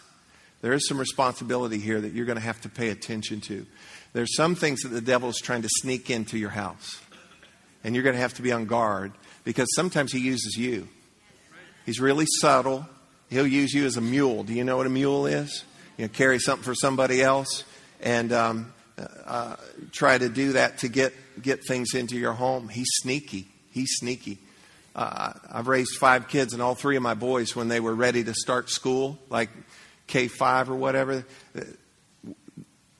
there 0.61 0.71
is 0.71 0.87
some 0.87 0.97
responsibility 0.97 1.77
here 1.77 1.99
that 1.99 2.13
you're 2.13 2.25
going 2.25 2.37
to 2.37 2.43
have 2.43 2.61
to 2.61 2.69
pay 2.69 2.87
attention 2.87 3.41
to. 3.41 3.65
There's 4.13 4.35
some 4.35 4.55
things 4.55 4.81
that 4.81 4.89
the 4.89 5.01
devil 5.01 5.29
is 5.29 5.37
trying 5.37 5.61
to 5.61 5.69
sneak 5.69 6.09
into 6.09 6.37
your 6.37 6.49
house. 6.49 6.99
And 7.83 7.95
you're 7.95 8.03
going 8.03 8.15
to 8.15 8.21
have 8.21 8.33
to 8.35 8.41
be 8.41 8.51
on 8.51 8.65
guard 8.65 9.13
because 9.43 9.67
sometimes 9.75 10.11
he 10.11 10.19
uses 10.19 10.57
you. 10.57 10.87
He's 11.85 11.99
really 11.99 12.25
subtle. 12.39 12.87
He'll 13.29 13.47
use 13.47 13.73
you 13.73 13.85
as 13.85 13.97
a 13.97 14.01
mule. 14.01 14.43
Do 14.43 14.53
you 14.53 14.63
know 14.63 14.77
what 14.77 14.85
a 14.85 14.89
mule 14.89 15.25
is? 15.25 15.63
You 15.97 16.05
know, 16.05 16.09
carry 16.09 16.39
something 16.39 16.63
for 16.63 16.75
somebody 16.75 17.21
else 17.21 17.63
and 18.01 18.33
um, 18.33 18.73
uh, 19.25 19.55
try 19.91 20.17
to 20.17 20.29
do 20.29 20.53
that 20.53 20.79
to 20.79 20.87
get, 20.87 21.13
get 21.41 21.65
things 21.65 21.93
into 21.93 22.17
your 22.17 22.33
home. 22.33 22.69
He's 22.69 22.89
sneaky. 23.01 23.47
He's 23.71 23.89
sneaky. 23.97 24.39
Uh, 24.95 25.33
I've 25.51 25.67
raised 25.67 25.95
five 25.97 26.27
kids, 26.27 26.53
and 26.53 26.61
all 26.61 26.75
three 26.75 26.95
of 26.95 27.03
my 27.03 27.13
boys, 27.13 27.55
when 27.55 27.67
they 27.67 27.79
were 27.79 27.93
ready 27.93 28.23
to 28.23 28.33
start 28.33 28.69
school, 28.69 29.19
like 29.29 29.49
K 30.07 30.27
5 30.27 30.71
or 30.71 30.75
whatever, 30.75 31.23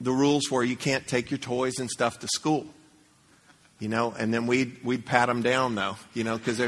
the 0.01 0.11
rules 0.11 0.49
were 0.49 0.63
you 0.63 0.75
can't 0.75 1.07
take 1.07 1.31
your 1.31 1.37
toys 1.37 1.79
and 1.79 1.89
stuff 1.89 2.19
to 2.19 2.27
school. 2.27 2.65
You 3.79 3.87
know, 3.87 4.13
and 4.17 4.33
then 4.33 4.45
we'd, 4.45 4.83
we'd 4.83 5.05
pat 5.05 5.27
them 5.27 5.41
down, 5.41 5.75
though, 5.75 5.95
you 6.13 6.25
know, 6.25 6.37
because 6.37 6.61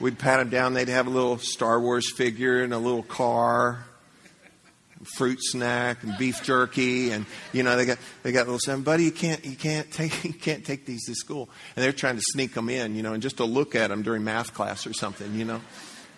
we'd 0.00 0.18
pat 0.18 0.40
them 0.40 0.48
down. 0.48 0.74
They'd 0.74 0.88
have 0.88 1.06
a 1.06 1.10
little 1.10 1.38
Star 1.38 1.80
Wars 1.80 2.10
figure 2.10 2.64
and 2.64 2.74
a 2.74 2.78
little 2.78 3.04
car, 3.04 3.84
fruit 5.16 5.38
snack 5.40 6.02
and 6.02 6.16
beef 6.18 6.42
jerky, 6.42 7.10
and 7.10 7.26
you 7.52 7.62
know 7.62 7.76
they 7.76 7.86
got 7.86 7.98
they 8.22 8.32
got 8.32 8.46
little 8.46 8.58
saying, 8.58 8.82
"Buddy, 8.82 9.04
you 9.04 9.12
can't 9.12 9.44
you 9.44 9.54
can't 9.54 9.90
take 9.92 10.24
you 10.24 10.32
can't 10.32 10.64
take 10.64 10.84
these 10.84 11.06
to 11.06 11.14
school." 11.14 11.48
And 11.76 11.84
they're 11.84 11.92
trying 11.92 12.16
to 12.16 12.22
sneak 12.22 12.54
them 12.54 12.68
in, 12.68 12.96
you 12.96 13.02
know, 13.02 13.12
and 13.12 13.22
just 13.22 13.36
to 13.36 13.44
look 13.44 13.74
at 13.74 13.88
them 13.90 14.02
during 14.02 14.24
math 14.24 14.52
class 14.52 14.86
or 14.86 14.92
something, 14.92 15.34
you 15.34 15.44
know, 15.44 15.60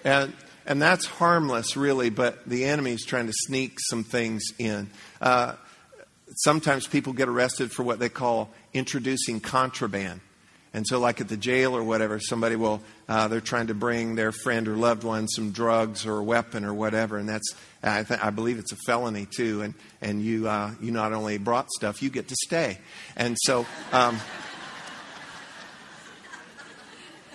and 0.05 0.33
and 0.67 0.81
that's 0.81 1.07
harmless, 1.07 1.77
really. 1.77 2.11
But 2.11 2.49
the 2.49 2.65
enemy's 2.65 3.05
trying 3.05 3.27
to 3.27 3.35
sneak 3.35 3.79
some 3.91 4.05
things 4.05 4.43
in. 4.59 4.91
Uh, 5.21 5.55
sometimes 6.37 6.87
people 6.87 7.13
get 7.13 7.29
arrested 7.29 7.73
for 7.73 7.83
what 7.83 7.99
they 7.99 8.09
call 8.09 8.51
introducing 8.73 9.41
contraband. 9.41 10.21
And 10.75 10.87
so, 10.87 11.01
like 11.01 11.21
at 11.21 11.29
the 11.29 11.37
jail 11.37 11.75
or 11.75 11.83
whatever, 11.83 12.21
somebody 12.21 12.55
will, 12.55 12.83
uh, 13.09 13.27
they're 13.29 13.41
trying 13.41 13.69
to 13.69 13.75
bring 13.75 14.17
their 14.17 14.33
friend 14.33 14.69
or 14.69 14.77
loved 14.77 15.03
one 15.03 15.27
some 15.27 15.51
drugs 15.51 16.05
or 16.05 16.19
a 16.19 16.23
weapon 16.23 16.65
or 16.65 16.75
whatever, 16.75 17.17
and 17.17 17.29
that's, 17.29 17.55
I, 17.83 18.03
th- 18.03 18.21
I 18.23 18.31
believe 18.31 18.59
it's 18.59 18.73
a 18.73 18.77
felony 18.87 19.27
too. 19.27 19.63
And, 19.63 19.75
and 20.03 20.23
you, 20.23 20.47
uh, 20.47 20.73
you 20.81 20.93
not 20.93 21.15
only 21.15 21.39
brought 21.39 21.71
stuff, 21.71 22.03
you 22.03 22.11
get 22.11 22.29
to 22.29 22.37
stay. 22.45 22.79
And 23.17 23.37
so, 23.41 23.67
um, 23.93 24.21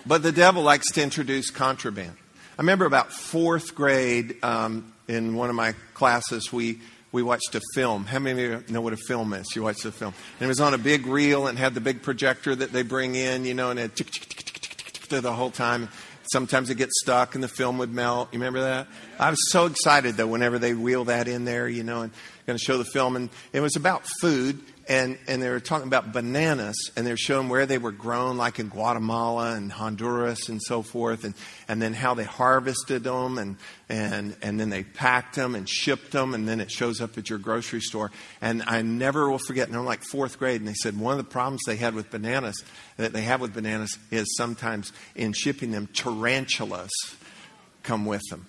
but 0.06 0.22
the 0.22 0.32
devil 0.32 0.62
likes 0.62 0.92
to 0.92 1.02
introduce 1.02 1.50
contraband. 1.50 2.16
I 2.56 2.62
remember 2.62 2.84
about 2.84 3.10
fourth 3.10 3.74
grade 3.74 4.36
um, 4.44 4.92
in 5.08 5.34
one 5.34 5.50
of 5.50 5.56
my 5.56 5.74
classes, 5.94 6.52
we, 6.52 6.78
we 7.14 7.22
watched 7.22 7.54
a 7.54 7.60
film. 7.74 8.04
How 8.04 8.18
many 8.18 8.44
of 8.44 8.68
you 8.68 8.74
know 8.74 8.80
what 8.80 8.92
a 8.92 8.96
film 8.96 9.32
is? 9.34 9.46
You 9.54 9.62
watched 9.62 9.84
the 9.84 9.92
film. 9.92 10.12
And 10.40 10.44
it 10.44 10.48
was 10.48 10.58
on 10.58 10.74
a 10.74 10.78
big 10.78 11.06
reel 11.06 11.46
and 11.46 11.56
had 11.56 11.72
the 11.72 11.80
big 11.80 12.02
projector 12.02 12.56
that 12.56 12.72
they 12.72 12.82
bring 12.82 13.14
in, 13.14 13.44
you 13.44 13.54
know, 13.54 13.70
and 13.70 13.78
it 13.78 13.94
tick 13.94 14.10
tik 14.10 15.08
the 15.08 15.32
whole 15.32 15.52
time. 15.52 15.88
Sometimes 16.32 16.70
it 16.70 16.74
gets 16.74 17.00
stuck 17.00 17.36
and 17.36 17.44
the 17.44 17.48
film 17.48 17.78
would 17.78 17.92
melt. 17.92 18.30
You 18.32 18.40
remember 18.40 18.62
that? 18.62 18.88
I 19.20 19.30
was 19.30 19.38
so 19.52 19.66
excited 19.66 20.16
though 20.16 20.26
whenever 20.26 20.58
they 20.58 20.74
wheel 20.74 21.04
that 21.04 21.28
in 21.28 21.44
there, 21.44 21.68
you 21.68 21.84
know, 21.84 22.02
and 22.02 22.12
going 22.48 22.58
to 22.58 22.64
show 22.64 22.78
the 22.78 22.84
film. 22.84 23.14
And 23.14 23.30
it 23.52 23.60
was 23.60 23.76
about 23.76 24.04
food 24.20 24.60
and, 24.88 25.18
and 25.26 25.42
they 25.42 25.48
were 25.48 25.60
talking 25.60 25.86
about 25.86 26.12
bananas, 26.12 26.90
and 26.96 27.06
they're 27.06 27.16
showing 27.16 27.48
where 27.48 27.66
they 27.66 27.78
were 27.78 27.92
grown, 27.92 28.36
like 28.36 28.58
in 28.58 28.68
Guatemala 28.68 29.54
and 29.54 29.72
Honduras 29.72 30.48
and 30.48 30.62
so 30.62 30.82
forth, 30.82 31.24
and, 31.24 31.34
and 31.68 31.80
then 31.80 31.94
how 31.94 32.14
they 32.14 32.24
harvested 32.24 33.04
them, 33.04 33.38
and, 33.38 33.56
and, 33.88 34.36
and 34.42 34.60
then 34.60 34.70
they 34.70 34.82
packed 34.82 35.36
them 35.36 35.54
and 35.54 35.68
shipped 35.68 36.12
them, 36.12 36.34
and 36.34 36.48
then 36.48 36.60
it 36.60 36.70
shows 36.70 37.00
up 37.00 37.16
at 37.16 37.30
your 37.30 37.38
grocery 37.38 37.80
store. 37.80 38.10
And 38.40 38.62
I 38.66 38.82
never 38.82 39.30
will 39.30 39.38
forget, 39.38 39.68
and 39.68 39.76
I'm 39.76 39.84
like 39.84 40.02
fourth 40.02 40.38
grade, 40.38 40.60
and 40.60 40.68
they 40.68 40.74
said 40.74 40.98
one 40.98 41.12
of 41.12 41.18
the 41.18 41.30
problems 41.30 41.62
they 41.66 41.76
had 41.76 41.94
with 41.94 42.10
bananas, 42.10 42.62
that 42.96 43.12
they 43.12 43.22
have 43.22 43.40
with 43.40 43.54
bananas, 43.54 43.98
is 44.10 44.26
sometimes 44.36 44.92
in 45.14 45.32
shipping 45.32 45.70
them, 45.70 45.88
tarantulas 45.92 46.92
come 47.82 48.06
with 48.06 48.22
them. 48.30 48.46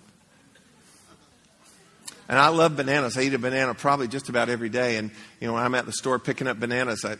And 2.27 2.39
I 2.39 2.47
love 2.47 2.75
bananas. 2.75 3.17
I 3.17 3.21
eat 3.21 3.33
a 3.33 3.39
banana 3.39 3.73
probably 3.73 4.07
just 4.07 4.29
about 4.29 4.49
every 4.49 4.69
day. 4.69 4.97
And, 4.97 5.11
you 5.39 5.47
know, 5.47 5.53
when 5.53 5.63
I'm 5.63 5.75
at 5.75 5.85
the 5.85 5.93
store 5.93 6.17
picking 6.17 6.47
up 6.47 6.59
bananas, 6.59 7.05
I, 7.05 7.17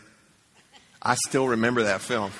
I 1.00 1.14
still 1.14 1.48
remember 1.48 1.84
that 1.84 2.00
film. 2.00 2.32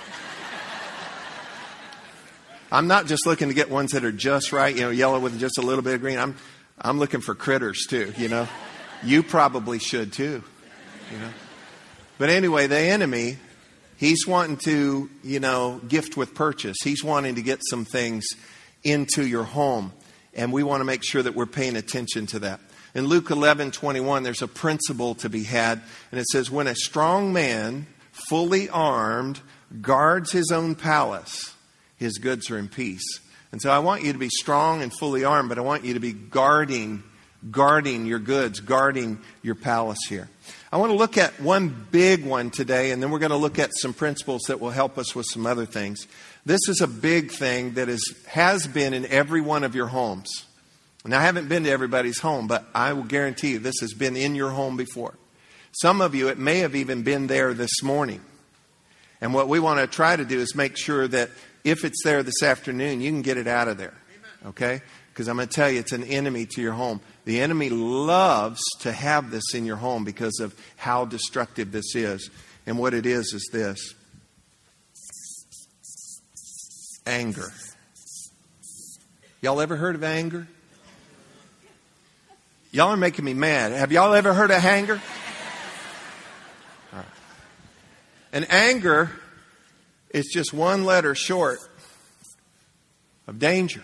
I'm 2.73 2.88
not 2.88 3.06
just 3.06 3.26
looking 3.26 3.49
to 3.49 3.54
get 3.54 3.70
ones 3.70 3.92
that 3.92 4.04
are 4.04 4.12
just 4.12 4.52
right, 4.52 4.75
you 4.75 4.82
know, 4.82 4.90
yellow 4.90 5.20
with 5.20 5.38
just 5.38 5.58
a 5.58 5.62
little 5.62 5.82
bit 5.82 5.94
of 5.94 6.00
green. 6.00 6.18
I'm, 6.18 6.37
I'm 6.80 6.99
looking 6.99 7.20
for 7.20 7.35
critters 7.35 7.87
too, 7.88 8.12
you 8.18 8.28
know. 8.28 8.49
You 9.04 9.23
probably 9.23 9.78
should 9.78 10.12
too, 10.12 10.42
you 11.12 11.18
know. 11.18 11.30
But 12.18 12.30
anyway, 12.30 12.66
the 12.66 12.78
enemy, 12.78 13.38
he's 13.96 14.26
wanting 14.26 14.56
to, 14.64 15.08
you 15.23 15.38
know, 15.38 15.80
gift 15.87 16.16
with 16.16 16.35
purchase. 16.35 16.78
He's 16.82 17.04
wanting 17.04 17.37
to 17.37 17.42
get 17.42 17.61
some 17.70 17.85
things 17.85 18.26
into 18.82 19.25
your 19.25 19.44
home 19.44 19.92
and 20.37 20.52
we 20.52 20.62
want 20.62 20.81
to 20.81 20.85
make 20.85 21.02
sure 21.02 21.23
that 21.23 21.35
we're 21.35 21.47
paying 21.47 21.76
attention 21.76 22.26
to 22.26 22.38
that. 22.40 22.61
In 22.95 23.07
Luke 23.07 23.31
11 23.31 23.73
21, 23.73 24.23
there's 24.23 24.43
a 24.43 24.49
principle 24.49 25.14
to 25.16 25.28
be 25.28 25.43
had, 25.43 25.83
and 26.11 26.21
it 26.21 26.26
says, 26.26 26.50
When 26.50 26.66
a 26.66 26.75
strong 26.75 27.33
man, 27.33 27.87
fully 28.12 28.69
armed, 28.69 29.40
guards 29.81 30.33
his 30.33 30.50
own 30.52 30.75
palace, 30.75 31.55
his 31.97 32.19
goods 32.19 32.50
are 32.50 32.59
in 32.59 32.69
peace. 32.69 33.21
And 33.52 33.61
so 33.61 33.71
I 33.71 33.78
want 33.78 34.05
you 34.05 34.12
to 34.12 34.19
be 34.19 34.28
strong 34.28 34.83
and 34.83 34.93
fully 34.93 35.25
armed, 35.25 35.49
but 35.49 35.59
I 35.59 35.62
want 35.62 35.85
you 35.85 35.95
to 35.95 36.00
be 36.00 36.12
guarding, 36.12 37.02
guarding 37.50 38.07
your 38.07 38.19
goods, 38.19 38.61
guarding 38.61 39.19
your 39.43 39.55
palace 39.55 39.99
here. 40.09 40.28
I 40.73 40.78
want 40.78 40.90
to 40.90 40.97
look 40.97 41.16
at 41.16 41.40
one 41.40 41.87
big 41.90 42.25
one 42.25 42.50
today, 42.50 42.90
and 42.90 43.02
then 43.02 43.11
we're 43.11 43.19
going 43.19 43.31
to 43.31 43.37
look 43.37 43.59
at 43.59 43.71
some 43.75 43.95
principles 43.95 44.43
that 44.49 44.61
will 44.61 44.71
help 44.71 44.99
us 44.99 45.14
with 45.14 45.26
some 45.33 45.47
other 45.47 45.64
things. 45.64 46.07
This 46.47 46.69
is 46.69 46.81
a 46.81 46.87
big 46.87 47.33
thing 47.33 47.75
that 47.75 47.88
is, 47.88 48.15
has 48.29 48.69
been 48.69 48.95
in 48.95 49.05
every 49.07 49.41
one 49.41 49.65
of 49.65 49.75
your 49.75 49.88
homes. 49.88 50.47
Now, 51.05 51.19
I 51.19 51.23
haven't 51.23 51.49
been 51.49 51.65
to 51.65 51.71
everybody's 51.71 52.21
home, 52.21 52.47
but 52.47 52.65
I 52.73 52.93
will 52.93 53.03
guarantee 53.03 53.50
you 53.50 53.59
this 53.59 53.81
has 53.81 53.93
been 53.93 54.17
in 54.17 54.37
your 54.37 54.50
home 54.50 54.76
before. 54.76 55.15
Some 55.73 56.00
of 56.00 56.15
you, 56.15 56.29
it 56.29 56.38
may 56.38 56.61
have 56.61 56.76
even 56.76 57.03
been 57.03 57.26
there 57.26 57.53
this 57.53 57.83
morning. 57.83 58.21
And 59.21 59.35
what 59.35 59.49
we 59.49 59.59
want 59.59 59.81
to 59.81 59.88
try 59.88 60.15
to 60.15 60.25
do 60.25 60.38
is 60.38 60.55
make 60.55 60.76
sure 60.76 61.09
that 61.09 61.31
if 61.65 61.85
it's 61.85 62.05
there 62.05 62.23
this 62.23 62.45
afternoon, 62.45 63.00
you 63.00 63.11
can 63.11 63.23
get 63.23 63.38
it 63.38 63.49
out 63.49 63.67
of 63.67 63.76
there. 63.76 63.95
Okay? 64.47 64.83
Because 65.12 65.26
I'm 65.26 65.37
going 65.37 65.49
to 65.49 65.55
tell 65.55 65.69
you, 65.69 65.81
it's 65.81 65.93
an 65.93 66.05
enemy 66.05 66.47
to 66.47 66.62
your 66.62 66.75
home. 66.75 67.00
The 67.25 67.41
enemy 67.41 67.71
loves 67.71 68.61
to 68.83 68.93
have 68.93 69.33
this 69.33 69.53
in 69.53 69.67
your 69.67 69.76
home 69.76 70.05
because 70.05 70.38
of 70.38 70.55
how 70.76 71.07
destructive 71.07 71.73
this 71.73 71.97
is. 71.97 72.31
And 72.67 72.79
what 72.79 72.95
it 72.95 73.05
is 73.05 73.33
is 73.33 73.49
this 73.53 73.96
anger. 77.06 77.52
Y'all 79.40 79.60
ever 79.60 79.76
heard 79.76 79.94
of 79.94 80.02
anger? 80.02 80.46
Y'all 82.72 82.88
are 82.88 82.96
making 82.96 83.25
me 83.25 83.32
mad. 83.32 83.72
Have 83.72 83.92
y'all 83.92 84.12
ever 84.12 84.34
heard 84.34 84.50
of 84.50 84.62
anger? 84.64 85.00
Right. 86.92 87.04
And 88.32 88.50
anger 88.50 89.10
is 90.10 90.26
just 90.32 90.52
one 90.52 90.84
letter 90.84 91.14
short 91.14 91.58
of 93.26 93.38
danger. 93.38 93.82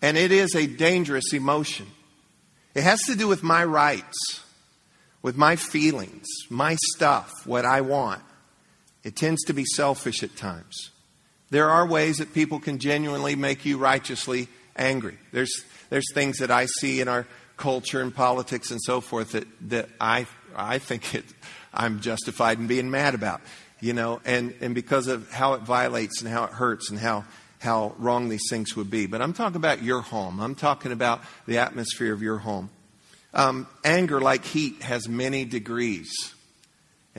And 0.00 0.16
it 0.16 0.30
is 0.30 0.54
a 0.54 0.66
dangerous 0.66 1.32
emotion. 1.32 1.86
It 2.74 2.84
has 2.84 3.00
to 3.06 3.16
do 3.16 3.26
with 3.26 3.42
my 3.42 3.64
rights, 3.64 4.44
with 5.22 5.36
my 5.36 5.56
feelings, 5.56 6.26
my 6.48 6.76
stuff, 6.94 7.32
what 7.44 7.64
I 7.64 7.80
want. 7.80 8.22
It 9.02 9.16
tends 9.16 9.42
to 9.44 9.52
be 9.52 9.64
selfish 9.64 10.22
at 10.22 10.36
times. 10.36 10.90
There 11.50 11.70
are 11.70 11.86
ways 11.86 12.18
that 12.18 12.34
people 12.34 12.60
can 12.60 12.78
genuinely 12.78 13.36
make 13.36 13.64
you 13.64 13.78
righteously 13.78 14.48
angry. 14.76 15.18
There's, 15.32 15.64
there's 15.90 16.12
things 16.12 16.38
that 16.38 16.50
I 16.50 16.66
see 16.66 17.00
in 17.00 17.08
our 17.08 17.26
culture 17.56 18.00
and 18.00 18.14
politics 18.14 18.70
and 18.70 18.80
so 18.82 19.00
forth 19.00 19.32
that, 19.32 19.46
that 19.68 19.88
I 20.00 20.26
I 20.58 20.78
think 20.78 21.14
it, 21.14 21.24
I'm 21.72 22.00
justified 22.00 22.58
in 22.58 22.66
being 22.66 22.90
mad 22.90 23.14
about, 23.14 23.40
you 23.80 23.92
know, 23.92 24.20
and, 24.24 24.54
and 24.60 24.74
because 24.74 25.06
of 25.06 25.30
how 25.30 25.54
it 25.54 25.62
violates 25.62 26.20
and 26.20 26.30
how 26.30 26.44
it 26.44 26.50
hurts 26.50 26.90
and 26.90 26.98
how, 26.98 27.24
how 27.60 27.94
wrong 27.98 28.28
these 28.28 28.48
things 28.50 28.76
would 28.76 28.90
be. 28.90 29.06
But 29.06 29.22
I'm 29.22 29.32
talking 29.32 29.56
about 29.56 29.82
your 29.82 30.00
home. 30.00 30.40
I'm 30.40 30.54
talking 30.54 30.92
about 30.92 31.22
the 31.46 31.58
atmosphere 31.58 32.12
of 32.12 32.22
your 32.22 32.38
home. 32.38 32.70
Um, 33.34 33.68
anger, 33.84 34.20
like 34.20 34.44
heat, 34.44 34.82
has 34.82 35.08
many 35.08 35.44
degrees. 35.44 36.10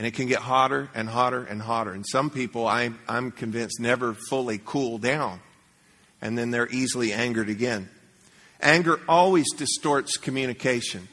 And 0.00 0.06
it 0.06 0.12
can 0.12 0.28
get 0.28 0.38
hotter 0.38 0.88
and 0.94 1.10
hotter 1.10 1.44
and 1.44 1.60
hotter. 1.60 1.92
And 1.92 2.06
some 2.08 2.30
people, 2.30 2.66
I, 2.66 2.90
I'm 3.06 3.30
convinced, 3.30 3.80
never 3.80 4.14
fully 4.14 4.58
cool 4.64 4.96
down. 4.96 5.40
And 6.22 6.38
then 6.38 6.50
they're 6.50 6.70
easily 6.70 7.12
angered 7.12 7.50
again. 7.50 7.90
Anger 8.62 8.98
always 9.06 9.52
distorts 9.52 10.16
communication. 10.16 11.06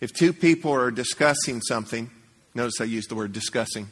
If 0.00 0.12
two 0.12 0.32
people 0.32 0.70
are 0.70 0.92
discussing 0.92 1.60
something, 1.62 2.12
notice 2.54 2.74
I 2.80 2.84
used 2.84 3.10
the 3.10 3.16
word 3.16 3.32
discussing. 3.32 3.88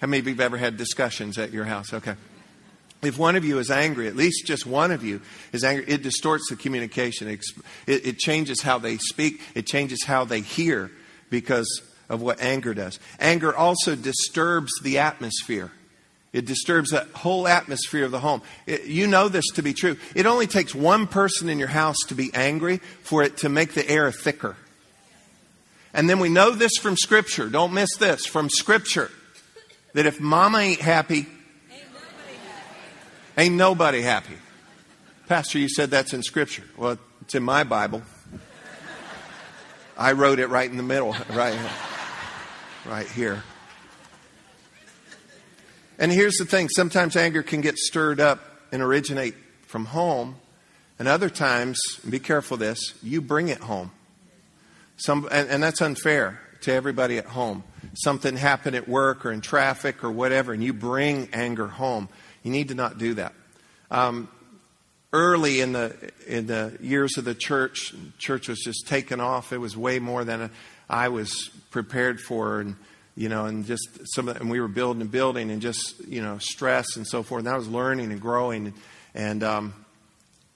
How 0.00 0.08
many 0.08 0.18
of 0.18 0.26
you 0.26 0.34
have 0.34 0.40
ever 0.40 0.56
had 0.56 0.76
discussions 0.76 1.38
at 1.38 1.52
your 1.52 1.64
house? 1.64 1.94
Okay. 1.94 2.16
If 3.00 3.16
one 3.16 3.36
of 3.36 3.44
you 3.44 3.60
is 3.60 3.70
angry, 3.70 4.08
at 4.08 4.16
least 4.16 4.44
just 4.44 4.66
one 4.66 4.90
of 4.90 5.04
you 5.04 5.22
is 5.52 5.62
angry, 5.62 5.84
it 5.86 6.02
distorts 6.02 6.50
the 6.50 6.56
communication. 6.56 7.28
It, 7.28 7.44
it, 7.86 8.18
changes 8.18 8.60
how 8.62 8.78
they 8.78 8.96
speak, 8.96 9.40
it 9.54 9.68
changes 9.68 10.02
how 10.04 10.24
they 10.24 10.40
hear 10.40 10.90
because 11.30 11.80
of 12.12 12.22
what 12.22 12.40
anger 12.40 12.74
does. 12.74 13.00
Anger 13.18 13.52
also 13.52 13.96
disturbs 13.96 14.70
the 14.82 14.98
atmosphere. 14.98 15.72
It 16.32 16.46
disturbs 16.46 16.90
the 16.90 17.06
whole 17.14 17.48
atmosphere 17.48 18.04
of 18.04 18.10
the 18.10 18.20
home. 18.20 18.42
It, 18.66 18.84
you 18.84 19.06
know 19.06 19.28
this 19.28 19.46
to 19.54 19.62
be 19.62 19.74
true. 19.74 19.96
It 20.14 20.26
only 20.26 20.46
takes 20.46 20.74
one 20.74 21.06
person 21.06 21.48
in 21.48 21.58
your 21.58 21.68
house 21.68 21.96
to 22.08 22.14
be 22.14 22.30
angry 22.34 22.78
for 23.02 23.22
it 23.24 23.38
to 23.38 23.48
make 23.48 23.74
the 23.74 23.88
air 23.88 24.12
thicker. 24.12 24.56
And 25.92 26.08
then 26.08 26.20
we 26.20 26.28
know 26.28 26.52
this 26.52 26.76
from 26.80 26.96
Scripture. 26.96 27.48
Don't 27.48 27.74
miss 27.74 27.96
this 27.96 28.24
from 28.24 28.48
Scripture 28.48 29.10
that 29.94 30.06
if 30.06 30.20
mama 30.20 30.58
ain't 30.58 30.80
happy, 30.80 31.26
Ain't 33.36 33.54
nobody 33.54 34.02
happy. 34.02 34.34
Pastor, 35.26 35.58
you 35.58 35.68
said 35.70 35.90
that's 35.90 36.12
in 36.12 36.22
Scripture. 36.22 36.64
Well, 36.76 36.98
it's 37.22 37.34
in 37.34 37.42
my 37.42 37.64
Bible. 37.64 38.02
I 39.96 40.12
wrote 40.12 40.38
it 40.38 40.48
right 40.48 40.70
in 40.70 40.76
the 40.76 40.82
middle, 40.82 41.16
right, 41.32 41.58
right 42.86 43.06
here. 43.06 43.42
And 45.98 46.10
here's 46.10 46.36
the 46.36 46.44
thing 46.44 46.68
sometimes 46.68 47.16
anger 47.16 47.42
can 47.42 47.60
get 47.60 47.78
stirred 47.78 48.20
up 48.20 48.40
and 48.72 48.82
originate 48.82 49.34
from 49.66 49.84
home, 49.86 50.36
and 50.98 51.08
other 51.08 51.30
times, 51.30 51.78
be 52.08 52.18
careful 52.18 52.56
this, 52.56 52.94
you 53.02 53.20
bring 53.20 53.48
it 53.48 53.60
home. 53.60 53.90
Some, 54.96 55.28
and, 55.30 55.48
and 55.48 55.62
that's 55.62 55.80
unfair 55.80 56.40
to 56.62 56.72
everybody 56.72 57.18
at 57.18 57.26
home. 57.26 57.64
Something 57.94 58.36
happened 58.36 58.76
at 58.76 58.88
work 58.88 59.26
or 59.26 59.32
in 59.32 59.40
traffic 59.40 60.04
or 60.04 60.10
whatever, 60.10 60.52
and 60.52 60.62
you 60.62 60.72
bring 60.72 61.28
anger 61.32 61.66
home. 61.66 62.08
You 62.42 62.50
need 62.50 62.68
to 62.68 62.74
not 62.74 62.98
do 62.98 63.14
that. 63.14 63.34
Um, 63.90 64.28
early 65.12 65.60
in 65.60 65.72
the 65.72 66.10
in 66.26 66.46
the 66.46 66.76
years 66.80 67.18
of 67.18 67.24
the 67.24 67.34
church, 67.34 67.94
church 68.18 68.48
was 68.48 68.60
just 68.60 68.86
taken 68.86 69.20
off. 69.20 69.52
It 69.52 69.58
was 69.58 69.76
way 69.76 69.98
more 69.98 70.24
than 70.24 70.50
I 70.92 71.08
was 71.08 71.50
prepared 71.70 72.20
for, 72.20 72.60
and 72.60 72.76
you 73.16 73.28
know, 73.28 73.46
and 73.46 73.66
just 73.66 73.88
some. 74.14 74.28
Of, 74.28 74.40
and 74.40 74.50
we 74.50 74.60
were 74.60 74.68
building 74.68 75.02
and 75.02 75.10
building, 75.10 75.50
and 75.50 75.60
just 75.60 76.06
you 76.06 76.22
know, 76.22 76.38
stress 76.38 76.96
and 76.96 77.06
so 77.06 77.22
forth. 77.22 77.40
And 77.40 77.48
I 77.52 77.56
was 77.56 77.68
learning 77.68 78.12
and 78.12 78.20
growing, 78.20 78.74
and 79.14 79.42
um, 79.42 79.74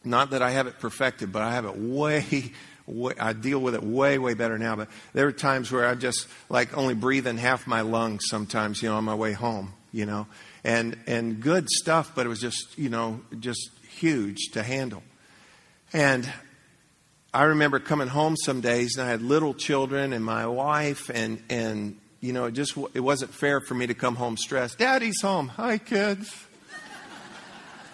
not 0.04 0.30
that 0.30 0.42
I 0.42 0.50
have 0.50 0.66
it 0.66 0.78
perfected, 0.78 1.32
but 1.32 1.42
I 1.42 1.52
have 1.52 1.64
it 1.64 1.76
way. 1.76 2.52
Way, 2.88 3.14
I 3.18 3.32
deal 3.32 3.58
with 3.58 3.74
it 3.74 3.82
way, 3.82 4.16
way 4.16 4.34
better 4.34 4.58
now. 4.58 4.76
But 4.76 4.86
there 5.12 5.26
are 5.26 5.32
times 5.32 5.72
where 5.72 5.88
I 5.88 5.96
just 5.96 6.28
like 6.48 6.78
only 6.78 6.94
breathe 6.94 7.26
in 7.26 7.36
half 7.36 7.66
my 7.66 7.80
lungs 7.80 8.26
sometimes, 8.28 8.80
you 8.80 8.88
know, 8.88 8.94
on 8.94 9.02
my 9.02 9.16
way 9.16 9.32
home, 9.32 9.72
you 9.90 10.06
know 10.06 10.28
and, 10.66 10.96
and 11.06 11.40
good 11.40 11.70
stuff, 11.70 12.10
but 12.16 12.26
it 12.26 12.28
was 12.28 12.40
just, 12.40 12.76
you 12.76 12.88
know, 12.88 13.20
just 13.38 13.70
huge 13.88 14.50
to 14.54 14.64
handle. 14.64 15.04
And 15.92 16.28
I 17.36 17.42
remember 17.42 17.78
coming 17.80 18.08
home 18.08 18.34
some 18.34 18.62
days 18.62 18.96
and 18.96 19.06
I 19.06 19.10
had 19.10 19.20
little 19.20 19.52
children 19.52 20.14
and 20.14 20.24
my 20.24 20.46
wife 20.46 21.10
and, 21.10 21.42
and 21.50 22.00
you 22.18 22.32
know, 22.32 22.46
it 22.46 22.52
just, 22.52 22.78
it 22.94 23.00
wasn't 23.00 23.34
fair 23.34 23.60
for 23.60 23.74
me 23.74 23.86
to 23.88 23.92
come 23.92 24.16
home 24.16 24.38
stressed. 24.38 24.78
Daddy's 24.78 25.20
home. 25.20 25.48
Hi, 25.48 25.76
kids. 25.76 26.34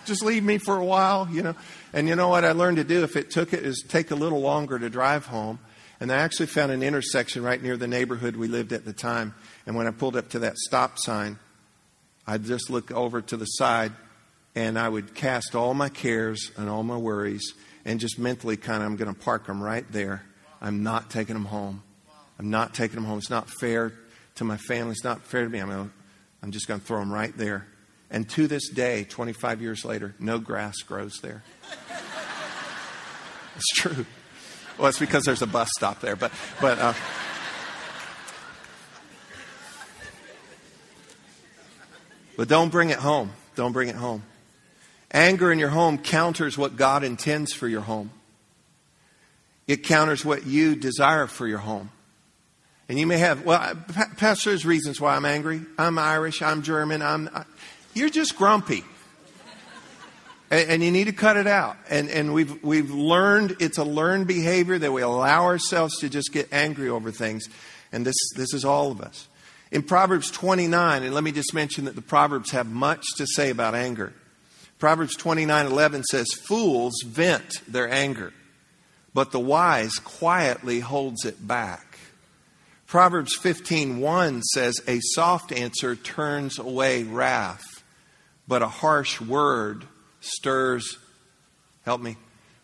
just 0.04 0.22
leave 0.22 0.44
me 0.44 0.58
for 0.58 0.76
a 0.76 0.84
while, 0.84 1.28
you 1.28 1.42
know. 1.42 1.56
And 1.92 2.06
you 2.06 2.14
know 2.14 2.28
what 2.28 2.44
I 2.44 2.52
learned 2.52 2.76
to 2.76 2.84
do 2.84 3.02
if 3.02 3.16
it 3.16 3.32
took 3.32 3.52
it 3.52 3.64
is 3.64 3.84
take 3.88 4.12
a 4.12 4.14
little 4.14 4.40
longer 4.40 4.78
to 4.78 4.88
drive 4.88 5.26
home. 5.26 5.58
And 5.98 6.12
I 6.12 6.18
actually 6.18 6.46
found 6.46 6.70
an 6.70 6.84
intersection 6.84 7.42
right 7.42 7.60
near 7.60 7.76
the 7.76 7.88
neighborhood 7.88 8.36
we 8.36 8.46
lived 8.46 8.72
at 8.72 8.84
the 8.84 8.92
time. 8.92 9.34
And 9.66 9.74
when 9.74 9.88
I 9.88 9.90
pulled 9.90 10.14
up 10.14 10.28
to 10.30 10.38
that 10.38 10.56
stop 10.56 11.00
sign, 11.00 11.36
I'd 12.28 12.44
just 12.44 12.70
look 12.70 12.92
over 12.92 13.20
to 13.20 13.36
the 13.36 13.46
side 13.46 13.90
and 14.54 14.78
I 14.78 14.88
would 14.88 15.16
cast 15.16 15.56
all 15.56 15.74
my 15.74 15.88
cares 15.88 16.52
and 16.56 16.70
all 16.70 16.84
my 16.84 16.96
worries 16.96 17.54
and 17.84 18.00
just 18.00 18.18
mentally 18.18 18.56
kind 18.56 18.82
of, 18.82 18.88
I'm 18.88 18.96
going 18.96 19.12
to 19.12 19.18
park 19.18 19.46
them 19.46 19.62
right 19.62 19.84
there. 19.90 20.24
I'm 20.60 20.82
not 20.82 21.10
taking 21.10 21.34
them 21.34 21.46
home. 21.46 21.82
I'm 22.38 22.50
not 22.50 22.74
taking 22.74 22.96
them 22.96 23.04
home. 23.04 23.18
It's 23.18 23.30
not 23.30 23.48
fair 23.48 23.92
to 24.36 24.44
my 24.44 24.56
family. 24.56 24.92
It's 24.92 25.04
not 25.04 25.22
fair 25.22 25.44
to 25.44 25.48
me. 25.48 25.58
I'm, 25.58 25.68
gonna, 25.68 25.90
I'm 26.42 26.50
just 26.52 26.68
going 26.68 26.80
to 26.80 26.86
throw 26.86 27.00
them 27.00 27.12
right 27.12 27.36
there. 27.36 27.66
And 28.10 28.28
to 28.30 28.46
this 28.46 28.68
day, 28.68 29.04
25 29.04 29.62
years 29.62 29.84
later, 29.84 30.14
no 30.18 30.38
grass 30.38 30.78
grows 30.82 31.18
there. 31.22 31.42
it's 33.56 33.68
true. 33.74 34.06
Well, 34.78 34.88
it's 34.88 34.98
because 34.98 35.24
there's 35.24 35.42
a 35.42 35.46
bus 35.46 35.68
stop 35.76 36.00
there, 36.00 36.16
but, 36.16 36.32
but, 36.60 36.78
uh, 36.78 36.94
But 42.36 42.48
don't 42.48 42.70
bring 42.70 42.90
it 42.90 42.98
home. 42.98 43.30
Don't 43.54 43.72
bring 43.72 43.88
it 43.88 43.94
home. 43.94 44.22
Anger 45.12 45.52
in 45.52 45.58
your 45.58 45.68
home 45.68 45.98
counters 45.98 46.56
what 46.56 46.76
God 46.76 47.04
intends 47.04 47.52
for 47.52 47.68
your 47.68 47.82
home. 47.82 48.10
It 49.66 49.84
counters 49.84 50.24
what 50.24 50.46
you 50.46 50.74
desire 50.74 51.26
for 51.26 51.46
your 51.46 51.58
home. 51.58 51.90
And 52.88 52.98
you 52.98 53.06
may 53.06 53.18
have, 53.18 53.44
well, 53.44 53.74
Pastor, 54.16 54.50
there's 54.50 54.66
reasons 54.66 55.00
why 55.00 55.14
I'm 55.14 55.24
angry. 55.24 55.62
I'm 55.78 55.98
Irish, 55.98 56.42
I'm 56.42 56.62
German, 56.62 57.00
I'm, 57.00 57.30
you're 57.94 58.10
just 58.10 58.36
grumpy. 58.36 58.84
And, 60.50 60.68
and, 60.68 60.82
you 60.82 60.90
need 60.90 61.04
to 61.04 61.12
cut 61.12 61.38
it 61.38 61.46
out. 61.46 61.78
And, 61.88 62.10
and 62.10 62.34
we've, 62.34 62.62
we've 62.62 62.90
learned, 62.90 63.56
it's 63.60 63.78
a 63.78 63.84
learned 63.84 64.26
behavior 64.26 64.78
that 64.78 64.92
we 64.92 65.00
allow 65.00 65.44
ourselves 65.44 65.98
to 66.00 66.10
just 66.10 66.30
get 66.30 66.52
angry 66.52 66.90
over 66.90 67.10
things. 67.10 67.48
And 67.90 68.04
this, 68.04 68.16
this 68.36 68.52
is 68.52 68.62
all 68.62 68.90
of 68.90 69.00
us. 69.00 69.28
In 69.70 69.82
Proverbs 69.82 70.30
29, 70.30 71.02
and 71.04 71.14
let 71.14 71.24
me 71.24 71.32
just 71.32 71.54
mention 71.54 71.86
that 71.86 71.94
the 71.94 72.02
Proverbs 72.02 72.50
have 72.50 72.66
much 72.66 73.02
to 73.16 73.26
say 73.26 73.48
about 73.48 73.74
anger. 73.74 74.12
Proverbs 74.82 75.16
29:11 75.16 76.02
says, 76.02 76.26
"Fools 76.32 77.04
vent 77.06 77.62
their 77.72 77.88
anger, 77.88 78.32
but 79.14 79.30
the 79.30 79.38
wise 79.38 79.92
quietly 80.02 80.80
holds 80.80 81.24
it 81.24 81.46
back." 81.46 81.98
Proverbs 82.88 83.36
15:1 83.36 84.42
says, 84.42 84.80
"A 84.88 84.98
soft 85.14 85.52
answer 85.52 85.94
turns 85.94 86.58
away 86.58 87.04
wrath, 87.04 87.84
but 88.48 88.60
a 88.60 88.66
harsh 88.66 89.20
word 89.20 89.86
stirs 90.20 90.98
help 91.84 92.00
me 92.00 92.16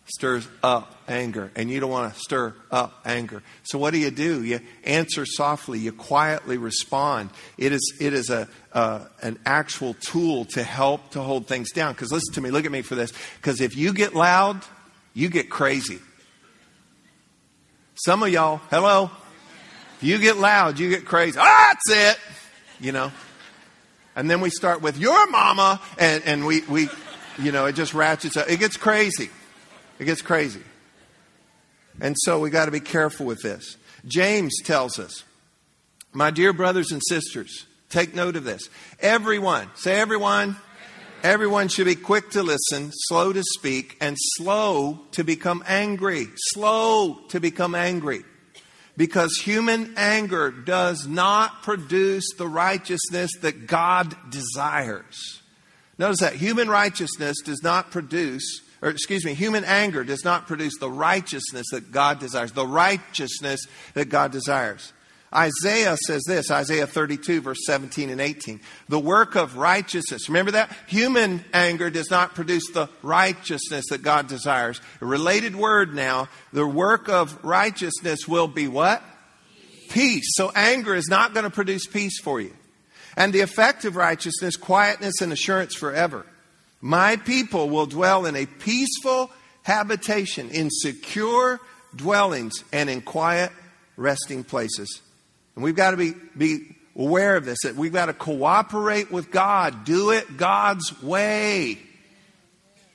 stirs 0.09 0.49
up 0.63 0.95
anger, 1.07 1.51
and 1.55 1.71
you 1.71 1.81
don't 1.81 1.91
want 1.91 2.13
to 2.13 2.21
stir 2.21 2.55
up 2.71 3.01
anger. 3.05 3.43
So 3.63 3.79
what 3.79 3.93
do 3.93 3.99
you 3.99 4.11
do? 4.11 4.43
You 4.43 4.61
answer 4.85 5.27
softly. 5.27 5.79
You 5.79 5.93
quietly 5.93 6.59
respond. 6.59 7.31
It 7.57 7.73
is 7.73 7.97
it 8.01 8.13
is 8.13 8.31
a 8.31 8.49
an 8.73 9.39
actual 9.45 9.95
tool 9.95 10.45
to 10.47 10.63
help 10.63 11.11
to 11.11 11.21
hold 11.21 11.47
things 11.47 11.73
down. 11.73 11.93
Because 11.93 12.13
listen 12.13 12.35
to 12.35 12.41
me, 12.41 12.51
look 12.51 12.65
at 12.65 12.73
me 12.73 12.83
for 12.83 12.95
this. 12.95 13.13
Because 13.37 13.61
if 13.61 13.77
you 13.77 13.93
get 13.93 14.15
loud, 14.15 14.63
you 15.15 15.29
get 15.29 15.51
crazy. 15.51 15.99
Some 17.95 18.23
of 18.23 18.31
y'all, 18.31 18.59
hello. 18.71 19.11
If 19.97 20.05
you 20.05 20.19
get 20.19 20.37
loud, 20.37 20.79
you 20.79 20.89
get 20.89 21.05
crazy. 21.05 21.39
Ah, 21.41 21.73
that's 21.73 22.17
it. 22.17 22.21
You 22.81 22.93
know. 22.93 23.13
And 24.15 24.29
then 24.29 24.41
we 24.41 24.51
start 24.51 24.83
with 24.83 24.99
your 24.99 25.31
mama, 25.31 25.81
and, 25.97 26.25
and 26.27 26.45
we, 26.45 26.63
we, 26.63 26.89
you 27.39 27.53
know, 27.53 27.67
it 27.67 27.75
just 27.75 27.95
ratchets 27.95 28.37
up. 28.37 28.51
It 28.51 28.59
gets 28.59 28.77
crazy. 28.77 29.31
It 29.99 30.05
gets 30.05 30.23
crazy. 30.23 30.63
And 32.01 32.17
so 32.19 32.39
we 32.39 32.51
got 32.51 32.67
to 32.67 32.71
be 32.71 32.81
careful 32.81 33.27
with 33.27 33.43
this. 33.43 33.77
James 34.07 34.55
tells 34.63 34.99
us, 34.99 35.25
my 36.13 36.31
dear 36.31 36.53
brothers 36.53 36.93
and 36.93 37.03
sisters, 37.07 37.67
take 37.91 38.15
note 38.15 38.37
of 38.37 38.45
this. 38.45 38.69
Everyone, 39.01 39.69
say 39.75 40.01
everyone, 40.01 40.57
everyone 41.23 41.69
should 41.69 41.87
be 41.87 41.97
quick 41.97 42.31
to 42.31 42.43
listen, 42.43 42.93
slow 42.93 43.33
to 43.33 43.43
speak, 43.43 43.97
and 44.01 44.17
slow 44.37 45.01
to 45.13 45.25
become 45.25 45.65
angry. 45.67 46.29
Slow 46.37 47.19
to 47.31 47.41
become 47.41 47.75
angry. 47.75 48.25
Because 48.97 49.37
human 49.37 49.95
anger 49.97 50.51
does 50.51 51.07
not 51.07 51.63
produce 51.63 52.25
the 52.37 52.49
righteousness 52.49 53.31
that 53.43 53.67
God 53.67 54.17
desires. 54.31 55.43
Notice 55.99 56.21
that 56.21 56.35
human 56.35 56.69
righteousness 56.69 57.37
does 57.45 57.63
not 57.63 57.91
produce 57.91 58.63
or 58.81 58.91
excuse 58.91 59.25
me, 59.25 59.35
human 59.35 59.65
anger 59.65 60.05
does 60.05 60.25
not 60.25 60.47
produce 60.47 60.79
the 60.79 60.91
righteousness 60.91 61.67
that 61.73 61.91
God 61.91 62.21
desires. 62.21 62.53
The 62.53 62.67
righteousness 62.67 63.67
that 63.95 64.09
God 64.09 64.31
desires. 64.31 64.93
Isaiah 65.35 65.97
says 66.07 66.23
this 66.27 66.51
Isaiah 66.51 66.87
32, 66.87 67.43
verse 67.43 67.59
17 67.67 68.09
and 68.11 68.21
18. 68.21 68.61
The 68.89 68.99
work 68.99 69.35
of 69.35 69.57
righteousness. 69.57 70.29
Remember 70.29 70.53
that? 70.53 70.75
Human 70.87 71.45
anger 71.53 71.91
does 71.91 72.11
not 72.11 72.35
produce 72.35 72.71
the 72.73 72.89
righteousness 73.03 73.87
that 73.91 74.03
God 74.03 74.27
desires. 74.29 74.81
A 75.01 75.07
related 75.07 75.55
word 75.55 75.95
now. 75.95 76.29
The 76.53 76.67
work 76.67 77.09
of 77.09 77.45
righteousness 77.45 78.27
will 78.27 78.49
be 78.49 78.69
what? 78.69 79.03
Peace. 79.89 79.93
peace. 79.93 80.33
So 80.35 80.51
anger 80.55 80.95
is 80.95 81.09
not 81.09 81.35
going 81.35 81.45
to 81.45 81.51
produce 81.51 81.87
peace 81.87 82.21
for 82.21 82.41
you. 82.41 82.55
And 83.17 83.33
the 83.33 83.41
effect 83.41 83.85
of 83.85 83.97
righteousness, 83.97 84.57
quietness 84.57 85.21
and 85.21 85.33
assurance 85.33 85.75
forever. 85.75 86.25
My 86.81 87.17
people 87.17 87.69
will 87.69 87.87
dwell 87.87 88.27
in 88.27 88.37
a 88.37 88.47
peaceful 88.47 89.31
habitation, 89.63 90.51
in 90.51 90.71
secure 90.71 91.61
dwellings, 91.95 92.63
and 92.73 92.89
in 92.89 93.01
quiet 93.01 93.51
resting 93.97 94.45
places. 94.45 95.03
And 95.55 95.65
we've 95.65 95.77
got 95.77 95.91
to 95.91 95.97
be, 95.97 96.15
be 96.37 96.77
aware 96.97 97.37
of 97.37 97.45
this, 97.45 97.59
that 97.65 97.75
we've 97.75 97.93
got 97.93 98.07
to 98.07 98.13
cooperate 98.13 99.11
with 99.11 99.31
God, 99.31 99.85
do 99.85 100.11
it 100.11 100.37
God's 100.37 101.03
way. 101.03 101.79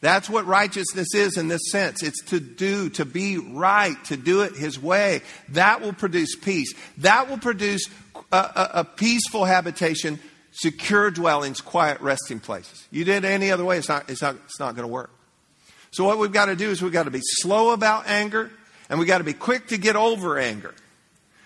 That's 0.02 0.30
what 0.30 0.46
righteousness 0.46 1.16
is 1.16 1.38
in 1.38 1.48
this 1.48 1.72
sense. 1.72 2.04
It's 2.04 2.22
to 2.26 2.40
do, 2.42 2.90
to 2.90 3.06
be 3.06 3.38
right, 3.38 3.96
to 4.06 4.18
do 4.18 4.42
it 4.42 4.54
His 4.56 4.78
way. 4.82 5.22
That 5.50 5.82
will 5.82 5.94
produce 5.94 6.36
peace. 6.36 6.74
That 6.98 7.30
will 7.30 7.38
produce 7.38 7.88
a, 8.32 8.38
a, 8.38 8.70
a 8.74 8.84
peaceful 8.84 9.46
habitation, 9.46 10.20
secure 10.54 11.12
dwellings, 11.12 11.62
quiet 11.62 12.00
resting 12.02 12.40
places. 12.40 12.88
You 12.92 13.04
did 13.04 13.26
it 13.26 13.28
any 13.28 13.52
other 13.52 13.66
way, 13.66 13.78
it's 13.78 13.90
not, 13.90 14.10
it's 14.10 14.22
not, 14.22 14.36
it's 14.46 14.60
not 14.60 14.76
going 14.76 14.88
to 14.88 14.94
work. 14.94 15.12
So, 15.92 16.06
what 16.06 16.18
we've 16.18 16.32
got 16.32 16.46
to 16.46 16.56
do 16.56 16.70
is 16.70 16.82
we've 16.82 16.92
got 16.92 17.04
to 17.04 17.12
be 17.12 17.22
slow 17.22 17.72
about 17.72 18.08
anger, 18.08 18.50
and 18.90 19.00
we've 19.00 19.08
got 19.08 19.20
to 19.20 19.24
be 19.24 19.34
quick 19.34 19.68
to 19.68 19.78
get 19.78 19.96
over 19.96 20.40
anger. 20.40 20.74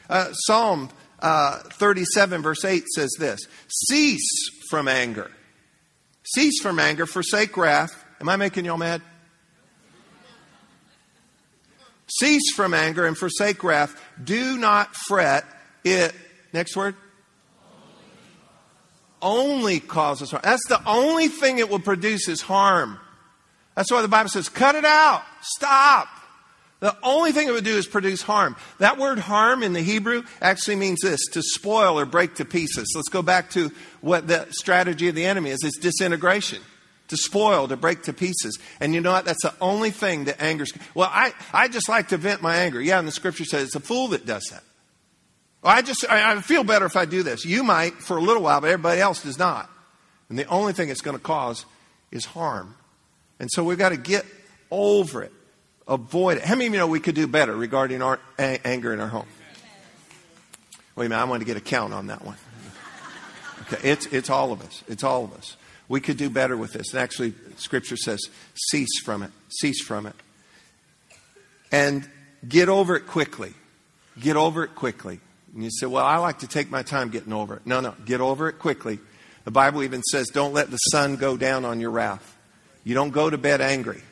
Uh, 0.09 0.31
Psalm 0.31 0.89
uh, 1.19 1.59
37, 1.59 2.41
verse 2.41 2.63
8 2.63 2.85
says 2.95 3.09
this 3.19 3.39
Cease 3.67 4.49
from 4.69 4.87
anger. 4.87 5.31
Cease 6.23 6.61
from 6.61 6.79
anger, 6.79 7.05
forsake 7.05 7.55
wrath. 7.57 8.03
Am 8.19 8.29
I 8.29 8.35
making 8.35 8.65
y'all 8.65 8.77
mad? 8.77 9.01
Cease 12.07 12.53
from 12.53 12.73
anger 12.73 13.05
and 13.05 13.17
forsake 13.17 13.63
wrath. 13.63 14.01
Do 14.23 14.57
not 14.57 14.95
fret. 14.95 15.45
It, 15.83 16.13
next 16.53 16.75
word? 16.75 16.95
Only 19.21 19.79
causes 19.79 20.31
harm. 20.31 20.41
That's 20.43 20.67
the 20.67 20.81
only 20.87 21.27
thing 21.27 21.59
it 21.59 21.69
will 21.69 21.79
produce 21.79 22.27
is 22.27 22.41
harm. 22.41 22.99
That's 23.75 23.91
why 23.91 24.01
the 24.01 24.07
Bible 24.07 24.29
says, 24.29 24.49
cut 24.49 24.75
it 24.75 24.85
out. 24.85 25.23
Stop. 25.41 26.07
The 26.79 26.95
only 27.01 27.31
thing 27.31 27.47
it 27.47 27.51
would 27.51 27.63
do 27.63 27.75
is 27.75 27.87
produce 27.87 28.21
harm. 28.21 28.55
That 28.77 28.99
word 28.99 29.17
harm 29.17 29.63
in 29.63 29.73
the 29.73 29.81
Hebrew 29.81 30.23
actually 30.41 30.75
means 30.75 30.99
this 31.01 31.25
to 31.31 31.41
spoil 31.41 31.99
or 31.99 32.05
break 32.05 32.35
to 32.35 32.45
pieces. 32.45 32.91
Let's 32.95 33.09
go 33.09 33.23
back 33.23 33.49
to 33.51 33.71
what 34.01 34.27
the 34.27 34.47
strategy 34.51 35.07
of 35.07 35.15
the 35.15 35.25
enemy 35.25 35.49
is 35.49 35.59
it's 35.63 35.77
disintegration. 35.79 36.61
To 37.07 37.17
spoil, 37.17 37.69
to 37.69 37.77
break 37.77 38.03
to 38.03 38.13
pieces. 38.13 38.59
And 38.81 38.93
you 38.93 38.99
know 38.99 39.13
what? 39.13 39.23
That's 39.23 39.41
the 39.41 39.53
only 39.61 39.91
thing 39.91 40.25
that 40.25 40.41
angers. 40.41 40.73
Well, 40.93 41.09
I, 41.09 41.33
I 41.53 41.69
just 41.69 41.87
like 41.87 42.09
to 42.09 42.17
vent 42.17 42.41
my 42.41 42.57
anger. 42.57 42.81
Yeah, 42.81 42.99
and 42.99 43.07
the 43.07 43.13
scripture 43.13 43.45
says 43.45 43.67
it's 43.67 43.75
a 43.75 43.79
fool 43.79 44.09
that 44.09 44.25
does 44.25 44.43
that. 44.51 44.63
Well, 45.61 45.75
I 45.75 45.81
just, 45.81 46.05
I, 46.09 46.33
I 46.33 46.41
feel 46.41 46.63
better 46.63 46.85
if 46.85 46.95
I 46.95 47.05
do 47.05 47.23
this. 47.23 47.45
You 47.45 47.63
might 47.63 47.93
for 47.93 48.17
a 48.17 48.21
little 48.21 48.43
while, 48.43 48.61
but 48.61 48.67
everybody 48.67 49.01
else 49.01 49.23
does 49.23 49.39
not. 49.39 49.69
And 50.29 50.37
the 50.37 50.45
only 50.45 50.73
thing 50.73 50.89
it's 50.89 51.01
going 51.01 51.17
to 51.17 51.23
cause 51.23 51.65
is 52.11 52.25
harm. 52.25 52.75
And 53.39 53.49
so 53.51 53.63
we've 53.63 53.77
got 53.77 53.89
to 53.89 53.97
get 53.97 54.25
over 54.71 55.23
it. 55.23 55.33
Avoid 55.87 56.37
it. 56.37 56.43
How 56.43 56.55
many 56.55 56.67
of 56.67 56.73
you 56.73 56.79
know 56.79 56.87
we 56.87 56.99
could 56.99 57.15
do 57.15 57.27
better 57.27 57.55
regarding 57.55 58.01
our 58.01 58.19
a- 58.37 58.65
anger 58.67 58.93
in 58.93 58.99
our 58.99 59.07
home? 59.07 59.27
Wait 60.95 61.05
a 61.05 61.09
minute, 61.09 61.21
I 61.21 61.25
want 61.25 61.41
to 61.41 61.45
get 61.45 61.57
a 61.57 61.61
count 61.61 61.93
on 61.93 62.07
that 62.07 62.25
one. 62.25 62.37
Okay, 63.61 63.91
it's, 63.91 64.05
it's 64.07 64.29
all 64.29 64.51
of 64.51 64.61
us. 64.61 64.83
It's 64.87 65.03
all 65.03 65.23
of 65.23 65.33
us. 65.33 65.55
We 65.87 66.01
could 66.01 66.17
do 66.17 66.29
better 66.29 66.57
with 66.57 66.73
this. 66.73 66.91
And 66.91 67.01
actually, 67.01 67.33
Scripture 67.57 67.95
says, 67.95 68.19
cease 68.55 68.99
from 69.03 69.23
it. 69.23 69.31
Cease 69.49 69.81
from 69.81 70.05
it. 70.05 70.15
And 71.71 72.09
get 72.47 72.67
over 72.67 72.95
it 72.95 73.07
quickly. 73.07 73.53
Get 74.19 74.35
over 74.35 74.63
it 74.63 74.75
quickly. 74.75 75.19
And 75.57 75.63
you 75.63 75.71
say, 75.71 75.87
well, 75.87 76.05
I 76.05 76.17
like 76.17 76.37
to 76.39 76.47
take 76.47 76.69
my 76.69 76.83
time 76.83 77.09
getting 77.09 77.33
over 77.33 77.55
it. 77.55 77.65
No, 77.65 77.79
no, 77.79 77.95
get 78.05 78.21
over 78.21 78.47
it 78.47 78.59
quickly. 78.59 78.99
The 79.43 79.49
Bible 79.49 79.81
even 79.81 80.03
says, 80.03 80.27
don't 80.27 80.53
let 80.53 80.69
the 80.69 80.77
sun 80.77 81.15
go 81.15 81.35
down 81.35 81.65
on 81.65 81.79
your 81.79 81.89
wrath. 81.89 82.37
You 82.83 82.93
don't 82.93 83.09
go 83.09 83.27
to 83.27 83.39
bed 83.39 83.59
angry. 83.59 84.03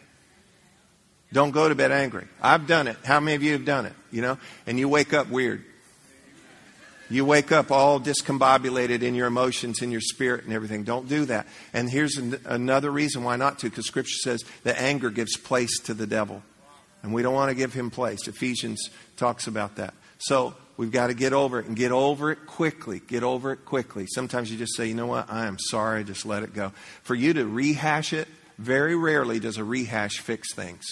Don't 1.32 1.52
go 1.52 1.70
to 1.70 1.76
bed 1.76 1.92
angry. 1.92 2.26
I've 2.42 2.66
done 2.66 2.88
it. 2.88 2.98
How 3.06 3.20
many 3.20 3.36
of 3.36 3.44
you 3.44 3.52
have 3.52 3.64
done 3.64 3.86
it? 3.86 3.94
You 4.10 4.24
know? 4.24 4.40
And 4.66 4.80
you 4.80 4.90
wake 4.90 5.14
up 5.14 5.30
weird. 5.30 5.64
You 7.12 7.26
wake 7.26 7.52
up 7.52 7.70
all 7.70 8.00
discombobulated 8.00 9.04
in 9.04 9.14
your 9.14 9.28
emotions, 9.28 9.84
in 9.84 9.92
your 9.92 10.02
spirit, 10.02 10.46
and 10.46 10.52
everything. 10.52 10.84
Don't 10.84 11.08
do 11.08 11.26
that. 11.26 11.46
And 11.74 11.88
here's 11.88 12.18
an, 12.18 12.40
another 12.46 12.90
reason 12.90 13.24
why 13.24 13.36
not 13.36 13.60
to, 13.60 13.70
because 13.70 13.86
Scripture 13.86 14.18
says 14.24 14.44
that 14.64 14.82
anger 14.82 15.12
gives 15.12 15.38
place 15.38 15.80
to 15.82 15.94
the 15.94 16.08
devil. 16.08 16.42
And 17.04 17.14
we 17.14 17.22
don't 17.22 17.36
want 17.36 17.50
to 17.50 17.56
give 17.56 17.72
him 17.72 17.92
place. 17.92 18.28
Ephesians 18.28 18.90
talks 19.16 19.46
about 19.46 19.76
that. 19.76 19.94
So 20.18 20.56
we've 20.78 20.92
got 20.92 21.08
to 21.08 21.14
get 21.14 21.34
over 21.34 21.60
it 21.60 21.66
and 21.66 21.76
get 21.76 21.92
over 21.92 22.32
it 22.32 22.46
quickly. 22.46 23.00
Get 23.00 23.24
over 23.24 23.52
it 23.52 23.66
quickly. 23.66 24.06
Sometimes 24.08 24.52
you 24.52 24.58
just 24.58 24.76
say, 24.76 24.88
you 24.88 24.94
know 24.94 25.08
what? 25.08 25.30
I 25.30 25.48
am 25.48 25.58
sorry. 25.60 26.04
Just 26.04 26.26
let 26.26 26.44
it 26.44 26.54
go. 26.54 26.72
For 27.04 27.16
you 27.16 27.34
to 27.34 27.46
rehash 27.46 28.14
it, 28.14 28.28
very 28.58 28.96
rarely 28.96 29.40
does 29.40 29.58
a 29.58 29.64
rehash 29.64 30.20
fix 30.20 30.54
things. 30.54 30.84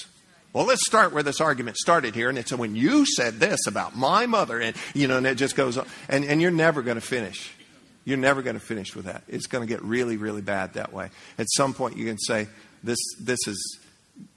Well, 0.54 0.66
let's 0.66 0.86
start 0.86 1.14
where 1.14 1.24
this 1.24 1.42
argument 1.42 1.78
started 1.78 2.14
here. 2.14 2.30
And 2.30 2.38
it's 2.38 2.54
when 2.54 2.76
you 2.76 3.06
said 3.06 3.40
this 3.40 3.66
about 3.66 3.96
my 3.96 4.28
mother, 4.28 4.60
and 4.60 4.76
you 4.94 5.08
know, 5.08 5.18
and 5.18 5.26
it 5.26 5.36
just 5.36 5.56
goes 5.56 5.78
on. 5.78 5.88
And, 6.08 6.24
and 6.26 6.42
you're 6.42 6.52
never 6.52 6.84
going 6.84 6.96
to 6.96 7.02
finish. 7.02 7.52
You're 8.06 8.18
never 8.18 8.42
going 8.42 8.56
to 8.56 8.66
finish 8.66 8.96
with 8.96 9.06
that. 9.06 9.24
It's 9.28 9.48
going 9.48 9.66
to 9.66 9.74
get 9.74 9.82
really, 9.82 10.18
really 10.18 10.42
bad 10.42 10.74
that 10.74 10.94
way. 10.94 11.10
At 11.38 11.48
some 11.50 11.74
point, 11.74 11.98
you 11.98 12.06
can 12.06 12.20
say, 12.20 12.48
"This, 12.84 13.00
this 13.20 13.40
is, 13.48 13.80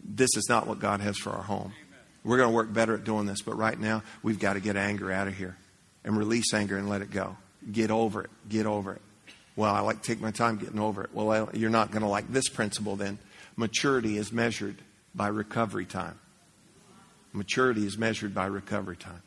this 0.02 0.30
is 0.36 0.46
not 0.48 0.66
what 0.66 0.78
God 0.78 1.00
has 1.00 1.18
for 1.18 1.30
our 1.30 1.42
home." 1.42 1.72
We're 2.26 2.38
going 2.38 2.48
to 2.48 2.54
work 2.54 2.72
better 2.72 2.94
at 2.94 3.04
doing 3.04 3.24
this, 3.24 3.40
but 3.40 3.56
right 3.56 3.78
now, 3.78 4.02
we've 4.24 4.40
got 4.40 4.54
to 4.54 4.60
get 4.60 4.76
anger 4.76 5.12
out 5.12 5.28
of 5.28 5.34
here 5.34 5.56
and 6.04 6.18
release 6.18 6.52
anger 6.52 6.76
and 6.76 6.88
let 6.88 7.00
it 7.00 7.12
go. 7.12 7.36
Get 7.70 7.92
over 7.92 8.24
it. 8.24 8.30
Get 8.48 8.66
over 8.66 8.94
it. 8.94 9.02
Well, 9.54 9.72
I 9.72 9.78
like 9.78 10.02
to 10.02 10.08
take 10.08 10.20
my 10.20 10.32
time 10.32 10.56
getting 10.56 10.80
over 10.80 11.04
it. 11.04 11.10
Well, 11.12 11.48
you're 11.52 11.70
not 11.70 11.92
going 11.92 12.02
to 12.02 12.08
like 12.08 12.30
this 12.32 12.48
principle 12.48 12.96
then. 12.96 13.18
Maturity 13.54 14.18
is 14.18 14.32
measured 14.32 14.76
by 15.14 15.28
recovery 15.28 15.86
time. 15.86 16.18
Maturity 17.32 17.86
is 17.86 17.96
measured 17.96 18.34
by 18.34 18.46
recovery 18.46 18.96
time. 18.96 19.22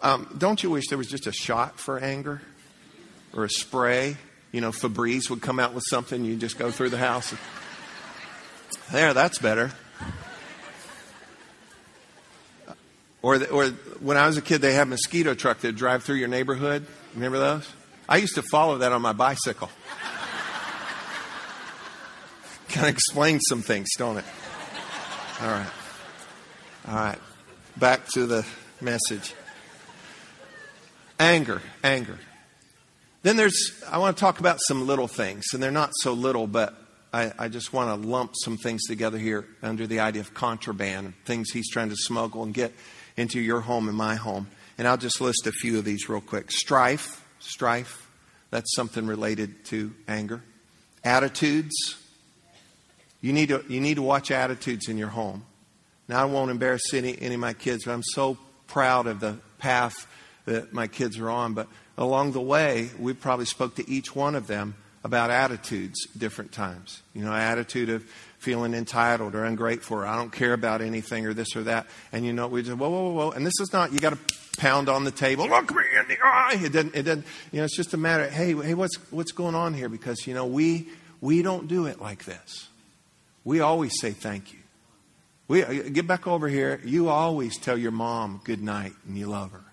Um, 0.00 0.34
don't 0.36 0.60
you 0.60 0.70
wish 0.70 0.88
there 0.88 0.98
was 0.98 1.06
just 1.06 1.28
a 1.28 1.32
shot 1.32 1.78
for 1.78 2.00
anger 2.00 2.42
or 3.32 3.44
a 3.44 3.48
spray? 3.48 4.16
You 4.50 4.60
know, 4.60 4.70
Febreze 4.70 5.30
would 5.30 5.40
come 5.40 5.60
out 5.60 5.72
with 5.72 5.84
something, 5.88 6.24
you 6.24 6.34
just 6.34 6.58
go 6.58 6.72
through 6.72 6.90
the 6.90 6.98
house. 6.98 7.30
And, 7.30 7.40
there, 8.90 9.14
that's 9.14 9.38
better. 9.38 9.70
Or, 13.22 13.38
the, 13.38 13.48
or 13.50 13.68
when 14.00 14.16
I 14.16 14.26
was 14.26 14.36
a 14.36 14.42
kid, 14.42 14.60
they 14.60 14.74
had 14.74 14.88
mosquito 14.88 15.34
truck 15.34 15.60
that 15.60 15.76
drive 15.76 16.02
through 16.02 16.16
your 16.16 16.28
neighborhood. 16.28 16.84
Remember 17.14 17.38
those? 17.38 17.68
I 18.08 18.16
used 18.16 18.34
to 18.34 18.42
follow 18.42 18.78
that 18.78 18.92
on 18.92 19.00
my 19.00 19.12
bicycle. 19.12 19.70
kind 22.68 22.86
of 22.86 22.92
explains 22.92 23.42
some 23.48 23.62
things, 23.62 23.88
don't 23.96 24.16
it? 24.16 24.24
All 25.40 25.48
right. 25.48 25.70
All 26.88 26.94
right. 26.94 27.18
Back 27.76 28.08
to 28.08 28.26
the 28.26 28.44
message. 28.80 29.34
Anger, 31.20 31.62
anger. 31.84 32.18
Then 33.22 33.36
there's, 33.36 33.84
I 33.88 33.98
want 33.98 34.16
to 34.16 34.20
talk 34.20 34.40
about 34.40 34.58
some 34.66 34.86
little 34.86 35.06
things, 35.06 35.44
and 35.54 35.62
they're 35.62 35.70
not 35.70 35.92
so 36.00 36.12
little, 36.12 36.48
but 36.48 36.74
I, 37.12 37.32
I 37.38 37.48
just 37.48 37.72
want 37.72 38.02
to 38.02 38.08
lump 38.08 38.32
some 38.34 38.56
things 38.56 38.82
together 38.88 39.18
here 39.18 39.46
under 39.62 39.86
the 39.86 40.00
idea 40.00 40.22
of 40.22 40.34
contraband, 40.34 41.14
things 41.24 41.50
he's 41.50 41.70
trying 41.70 41.90
to 41.90 41.96
smuggle 41.96 42.42
and 42.42 42.52
get 42.52 42.72
into 43.16 43.40
your 43.40 43.60
home 43.60 43.88
and 43.88 43.96
my 43.96 44.14
home. 44.14 44.48
And 44.78 44.88
I'll 44.88 44.96
just 44.96 45.20
list 45.20 45.46
a 45.46 45.52
few 45.52 45.78
of 45.78 45.84
these 45.84 46.08
real 46.08 46.20
quick. 46.20 46.50
Strife, 46.50 47.24
strife, 47.38 48.08
that's 48.50 48.74
something 48.74 49.06
related 49.06 49.64
to 49.66 49.94
anger. 50.06 50.42
Attitudes, 51.04 51.96
you 53.20 53.32
need 53.32 53.48
to, 53.48 53.64
you 53.68 53.80
need 53.80 53.94
to 53.94 54.02
watch 54.02 54.30
attitudes 54.30 54.88
in 54.88 54.98
your 54.98 55.08
home. 55.08 55.44
Now, 56.08 56.22
I 56.22 56.24
won't 56.26 56.50
embarrass 56.50 56.92
any, 56.92 57.20
any 57.20 57.34
of 57.34 57.40
my 57.40 57.54
kids, 57.54 57.84
but 57.84 57.92
I'm 57.92 58.02
so 58.02 58.36
proud 58.66 59.06
of 59.06 59.20
the 59.20 59.38
path 59.58 60.06
that 60.44 60.72
my 60.72 60.86
kids 60.86 61.18
are 61.18 61.30
on. 61.30 61.54
But 61.54 61.68
along 61.96 62.32
the 62.32 62.40
way, 62.40 62.90
we 62.98 63.12
probably 63.14 63.46
spoke 63.46 63.76
to 63.76 63.88
each 63.88 64.14
one 64.14 64.34
of 64.34 64.46
them 64.46 64.74
about 65.04 65.30
attitudes 65.30 66.06
different 66.16 66.52
times. 66.52 67.02
You 67.14 67.24
know, 67.24 67.32
attitude 67.32 67.88
of 67.88 68.04
feeling 68.42 68.74
entitled 68.74 69.34
or 69.36 69.44
ungrateful 69.44 69.98
or 69.98 70.06
I 70.06 70.16
don't 70.16 70.32
care 70.32 70.52
about 70.52 70.82
anything 70.82 71.26
or 71.26 71.32
this 71.32 71.54
or 71.54 71.62
that. 71.62 71.86
And 72.10 72.26
you 72.26 72.32
know, 72.32 72.48
we 72.48 72.62
just, 72.62 72.76
whoa, 72.76 72.90
whoa, 72.90 73.02
whoa, 73.04 73.12
whoa. 73.12 73.30
And 73.30 73.46
this 73.46 73.58
is 73.60 73.72
not, 73.72 73.92
you 73.92 74.00
got 74.00 74.14
to 74.14 74.18
pound 74.58 74.88
on 74.88 75.04
the 75.04 75.12
table, 75.12 75.48
look 75.48 75.74
me 75.74 75.82
in 75.98 76.08
the 76.08 76.18
eye. 76.22 76.58
It 76.60 76.72
doesn't, 76.72 76.94
it 76.94 77.02
doesn't, 77.04 77.24
you 77.52 77.58
know, 77.58 77.64
it's 77.64 77.76
just 77.76 77.94
a 77.94 77.96
matter 77.96 78.24
of, 78.24 78.30
hey, 78.32 78.52
hey, 78.54 78.74
what's, 78.74 78.96
what's 79.12 79.32
going 79.32 79.54
on 79.54 79.74
here? 79.74 79.88
Because, 79.88 80.26
you 80.26 80.34
know, 80.34 80.46
we, 80.46 80.88
we 81.20 81.42
don't 81.42 81.68
do 81.68 81.86
it 81.86 82.00
like 82.00 82.24
this. 82.24 82.68
We 83.44 83.60
always 83.60 83.98
say 84.00 84.10
thank 84.10 84.52
you. 84.52 84.58
We, 85.46 85.62
uh, 85.62 85.88
get 85.90 86.06
back 86.06 86.26
over 86.26 86.48
here. 86.48 86.80
You 86.84 87.08
always 87.08 87.58
tell 87.58 87.78
your 87.78 87.92
mom 87.92 88.40
good 88.44 88.62
night 88.62 88.92
and 89.06 89.16
you 89.16 89.26
love 89.26 89.52
her. 89.52 89.64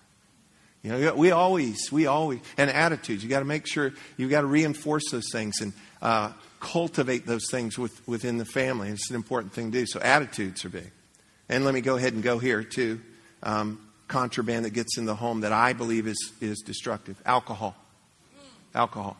You 0.82 0.92
know, 0.92 1.14
we 1.14 1.30
always, 1.30 1.90
we 1.92 2.06
always, 2.06 2.40
and 2.56 2.70
attitudes. 2.70 3.22
You 3.22 3.28
got 3.28 3.40
to 3.40 3.44
make 3.44 3.66
sure 3.66 3.92
you 4.16 4.28
got 4.28 4.42
to 4.42 4.46
reinforce 4.46 5.10
those 5.10 5.28
things 5.30 5.60
and 5.60 5.72
uh, 6.00 6.32
cultivate 6.60 7.26
those 7.26 7.50
things 7.50 7.78
with, 7.78 8.06
within 8.06 8.36
the 8.36 8.44
family. 8.44 8.90
It's 8.90 9.10
an 9.10 9.16
important 9.16 9.52
thing 9.52 9.72
to 9.72 9.78
do. 9.80 9.86
So 9.86 9.98
attitudes 10.00 10.64
are 10.64 10.68
big. 10.68 10.92
And 11.48 11.64
let 11.64 11.74
me 11.74 11.80
go 11.80 11.96
ahead 11.96 12.12
and 12.12 12.22
go 12.22 12.38
here 12.38 12.62
too. 12.62 13.00
Um, 13.42 13.80
contraband 14.06 14.64
that 14.66 14.70
gets 14.70 14.98
in 14.98 15.06
the 15.06 15.14
home 15.14 15.40
that 15.40 15.52
I 15.52 15.72
believe 15.72 16.06
is, 16.06 16.32
is 16.40 16.60
destructive. 16.60 17.20
Alcohol. 17.24 17.74
Alcohol. 18.74 19.16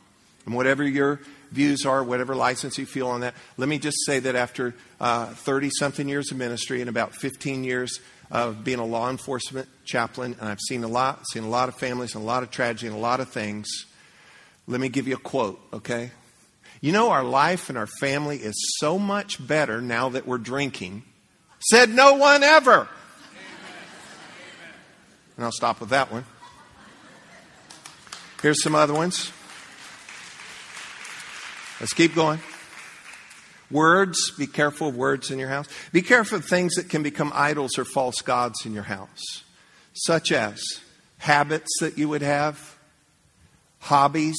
And 0.46 0.55
whatever 0.55 0.85
your 0.85 1.20
views 1.50 1.85
are, 1.87 2.05
whatever 2.05 2.35
license 2.35 2.79
you 2.79 2.87
feel 2.87 3.09
on 3.09 3.20
that, 3.20 3.35
let 3.57 3.68
me 3.68 3.79
just 3.79 3.96
say 4.05 4.18
that 4.20 4.37
after 4.37 4.74
30 5.00 5.66
uh, 5.66 5.70
something 5.79 6.09
years 6.09 6.31
of 6.31 6.38
ministry 6.38 6.81
and 6.81 6.88
about 6.88 7.14
15 7.14 7.64
years 7.64 8.00
of 8.31 8.62
being 8.62 8.79
a 8.79 8.85
law 8.85 9.11
enforcement 9.11 9.68
chaplain, 9.85 10.37
and 10.38 10.48
I've 10.48 10.61
seen 10.61 10.85
a 10.85 10.88
lot, 10.88 11.26
seen 11.33 11.42
a 11.42 11.48
lot 11.48 11.68
of 11.68 11.74
families 11.76 12.14
and 12.14 12.22
a 12.22 12.26
lot 12.26 12.42
of 12.42 12.50
tragedy 12.50 12.87
and 12.87 12.96
a 12.96 13.00
lot 13.00 13.20
of 13.20 13.29
things. 13.29 13.68
Let 14.66 14.81
me 14.81 14.88
give 14.88 15.09
you 15.09 15.14
a 15.14 15.20
quote, 15.20 15.61
okay? 15.72 16.11
You 16.80 16.92
know, 16.92 17.11
our 17.11 17.24
life 17.24 17.68
and 17.68 17.76
our 17.76 17.87
family 17.87 18.38
is 18.38 18.54
so 18.78 18.98
much 18.98 19.44
better 19.46 19.80
now 19.80 20.09
that 20.11 20.26
we're 20.26 20.38
drinking. 20.38 21.02
Said 21.70 21.90
no 21.90 22.14
one 22.14 22.42
ever. 22.42 22.88
And 25.37 25.44
I'll 25.44 25.52
stop 25.52 25.80
with 25.80 25.90
that 25.90 26.11
one. 26.11 26.24
Here's 28.42 28.62
some 28.62 28.74
other 28.74 28.94
ones. 28.94 29.30
Let's 31.80 31.92
keep 31.92 32.14
going. 32.14 32.40
Words, 33.70 34.33
be 34.37 34.46
careful 34.46 34.88
of 34.88 34.96
words 34.96 35.30
in 35.30 35.38
your 35.38 35.48
house. 35.48 35.68
Be 35.92 36.02
careful 36.02 36.38
of 36.38 36.44
things 36.44 36.74
that 36.74 36.88
can 36.88 37.02
become 37.02 37.33
idols 37.35 37.78
or 37.78 37.85
false 37.85 38.20
gods 38.20 38.66
in 38.66 38.72
your 38.72 38.83
house, 38.83 39.44
such 39.92 40.33
as 40.33 40.61
habits 41.18 41.70
that 41.80 41.96
you 41.96 42.09
would 42.09 42.22
have, 42.22 42.76
hobbies. 43.78 44.37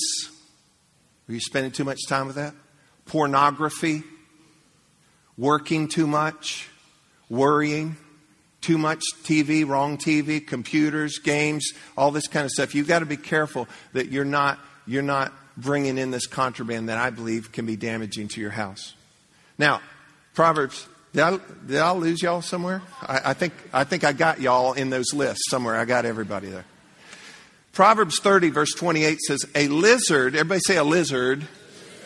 Are 1.31 1.33
you 1.33 1.39
spending 1.39 1.71
too 1.71 1.85
much 1.85 1.99
time 2.09 2.27
with 2.27 2.35
that? 2.35 2.53
Pornography, 3.05 4.03
working 5.37 5.87
too 5.87 6.05
much, 6.05 6.67
worrying, 7.29 7.95
too 8.59 8.77
much 8.77 9.01
TV, 9.23 9.65
wrong 9.65 9.97
TV, 9.97 10.45
computers, 10.45 11.19
games, 11.19 11.71
all 11.97 12.11
this 12.11 12.27
kind 12.27 12.43
of 12.43 12.51
stuff. 12.51 12.75
You've 12.75 12.89
got 12.89 12.99
to 12.99 13.05
be 13.05 13.15
careful 13.15 13.69
that 13.93 14.11
you're 14.11 14.25
not, 14.25 14.59
you're 14.85 15.01
not 15.01 15.31
bringing 15.55 15.97
in 15.97 16.11
this 16.11 16.27
contraband 16.27 16.89
that 16.89 16.97
I 16.97 17.11
believe 17.11 17.53
can 17.53 17.65
be 17.65 17.77
damaging 17.77 18.27
to 18.27 18.41
your 18.41 18.51
house. 18.51 18.93
Now, 19.57 19.79
Proverbs, 20.33 20.85
did 21.13 21.21
I, 21.21 21.39
did 21.65 21.77
I 21.77 21.93
lose 21.93 22.21
y'all 22.21 22.41
somewhere? 22.41 22.81
I, 23.01 23.21
I, 23.27 23.33
think, 23.35 23.53
I 23.71 23.85
think 23.85 24.03
I 24.03 24.11
got 24.11 24.41
y'all 24.41 24.73
in 24.73 24.89
those 24.89 25.13
lists 25.13 25.49
somewhere. 25.49 25.77
I 25.77 25.85
got 25.85 26.03
everybody 26.03 26.49
there. 26.49 26.65
Proverbs 27.73 28.19
30, 28.19 28.49
verse 28.49 28.73
28 28.73 29.19
says, 29.21 29.45
A 29.55 29.67
lizard, 29.67 30.35
everybody 30.35 30.61
say 30.61 30.77
a 30.77 30.83
lizard. 30.83 31.47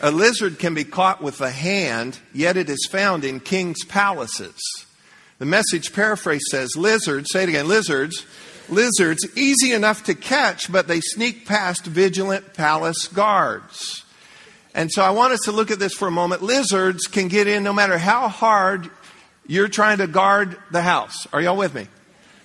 A 0.02 0.10
lizard 0.10 0.58
can 0.58 0.74
be 0.74 0.84
caught 0.84 1.22
with 1.22 1.40
a 1.40 1.50
hand, 1.50 2.18
yet 2.34 2.56
it 2.56 2.68
is 2.68 2.86
found 2.90 3.24
in 3.24 3.40
king's 3.40 3.82
palaces. 3.84 4.60
The 5.38 5.46
message 5.46 5.92
paraphrase 5.92 6.44
says, 6.50 6.76
Lizards, 6.76 7.28
say 7.32 7.44
it 7.44 7.48
again, 7.48 7.66
lizards 7.66 8.24
lizards 8.68 9.26
easy 9.36 9.72
enough 9.72 10.04
to 10.04 10.14
catch, 10.14 10.70
but 10.70 10.88
they 10.88 11.00
sneak 11.00 11.46
past 11.46 11.84
vigilant 11.84 12.54
palace 12.54 13.08
guards. 13.08 14.04
And 14.74 14.90
so 14.92 15.02
I 15.02 15.10
want 15.10 15.32
us 15.32 15.40
to 15.44 15.52
look 15.52 15.70
at 15.70 15.78
this 15.78 15.94
for 15.94 16.08
a 16.08 16.12
moment. 16.12 16.42
Lizards 16.42 17.06
can 17.06 17.28
get 17.28 17.46
in 17.46 17.62
no 17.62 17.72
matter 17.72 17.96
how 17.98 18.28
hard 18.28 18.90
you're 19.46 19.68
trying 19.68 19.98
to 19.98 20.06
guard 20.06 20.56
the 20.70 20.82
house. 20.82 21.26
Are 21.32 21.40
y'all 21.40 21.56
with 21.56 21.74
me? 21.74 21.86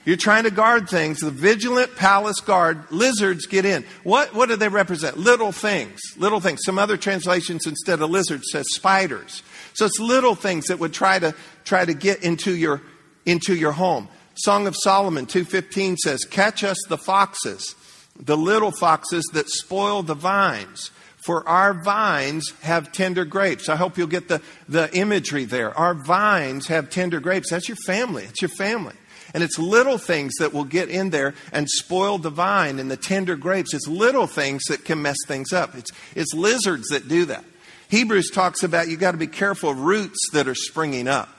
You're 0.03 0.17
trying 0.17 0.43
to 0.45 0.51
guard 0.51 0.89
things. 0.89 1.19
The 1.19 1.31
vigilant 1.31 1.95
palace 1.95 2.39
guard, 2.39 2.91
lizards 2.91 3.45
get 3.45 3.65
in. 3.65 3.85
What, 4.03 4.33
what 4.33 4.49
do 4.49 4.55
they 4.55 4.67
represent? 4.67 5.17
Little 5.17 5.51
things. 5.51 5.99
Little 6.17 6.39
things. 6.39 6.61
Some 6.65 6.79
other 6.79 6.97
translations 6.97 7.67
instead 7.67 8.01
of 8.01 8.09
lizards 8.09 8.45
says 8.51 8.65
spiders. 8.71 9.43
So 9.73 9.85
it's 9.85 9.99
little 9.99 10.35
things 10.35 10.65
that 10.67 10.79
would 10.79 10.93
try 10.93 11.19
to, 11.19 11.35
try 11.65 11.85
to 11.85 11.93
get 11.93 12.23
into 12.23 12.55
your, 12.55 12.81
into 13.25 13.55
your 13.55 13.73
home. 13.73 14.07
Song 14.35 14.65
of 14.65 14.75
Solomon 14.81 15.25
2:15 15.25 15.97
says, 15.97 16.25
"Catch 16.25 16.63
us 16.63 16.77
the 16.87 16.97
foxes, 16.97 17.75
the 18.19 18.37
little 18.37 18.71
foxes 18.71 19.23
that 19.33 19.49
spoil 19.49 20.03
the 20.03 20.15
vines, 20.15 20.89
for 21.25 21.47
our 21.47 21.73
vines 21.73 22.51
have 22.61 22.91
tender 22.91 23.25
grapes." 23.25 23.69
I 23.69 23.75
hope 23.75 23.97
you'll 23.97 24.07
get 24.07 24.29
the, 24.29 24.41
the 24.67 24.89
imagery 24.95 25.45
there. 25.45 25.77
Our 25.77 25.93
vines 25.93 26.67
have 26.67 26.89
tender 26.89 27.19
grapes. 27.19 27.51
That's 27.51 27.67
your 27.67 27.77
family. 27.85 28.23
It's 28.23 28.41
your 28.41 28.49
family. 28.49 28.95
And 29.33 29.43
it's 29.43 29.57
little 29.57 29.97
things 29.97 30.33
that 30.39 30.53
will 30.53 30.65
get 30.65 30.89
in 30.89 31.09
there 31.09 31.33
and 31.53 31.69
spoil 31.69 32.17
the 32.17 32.29
vine 32.29 32.79
and 32.79 32.91
the 32.91 32.97
tender 32.97 33.35
grapes. 33.35 33.73
It's 33.73 33.87
little 33.87 34.27
things 34.27 34.63
that 34.65 34.83
can 34.85 35.01
mess 35.01 35.17
things 35.27 35.53
up. 35.53 35.75
It's, 35.75 35.91
it's 36.15 36.33
lizards 36.33 36.89
that 36.89 37.07
do 37.07 37.25
that. 37.25 37.43
Hebrews 37.89 38.31
talks 38.31 38.63
about 38.63 38.87
you 38.87 38.97
got 38.97 39.11
to 39.11 39.17
be 39.17 39.27
careful 39.27 39.69
of 39.71 39.79
roots 39.79 40.19
that 40.33 40.47
are 40.47 40.55
springing 40.55 41.07
up. 41.07 41.29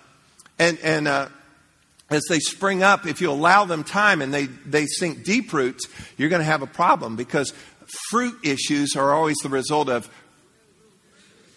And, 0.58 0.78
and 0.82 1.08
uh, 1.08 1.28
as 2.10 2.22
they 2.28 2.38
spring 2.38 2.82
up, 2.82 3.06
if 3.06 3.20
you 3.20 3.30
allow 3.30 3.64
them 3.64 3.84
time 3.84 4.22
and 4.22 4.32
they, 4.32 4.46
they 4.46 4.86
sink 4.86 5.24
deep 5.24 5.52
roots, 5.52 5.88
you're 6.16 6.28
going 6.28 6.40
to 6.40 6.46
have 6.46 6.62
a 6.62 6.66
problem 6.66 7.16
because 7.16 7.52
fruit 8.10 8.38
issues 8.44 8.96
are 8.96 9.12
always 9.12 9.36
the 9.42 9.48
result 9.48 9.88
of 9.88 10.10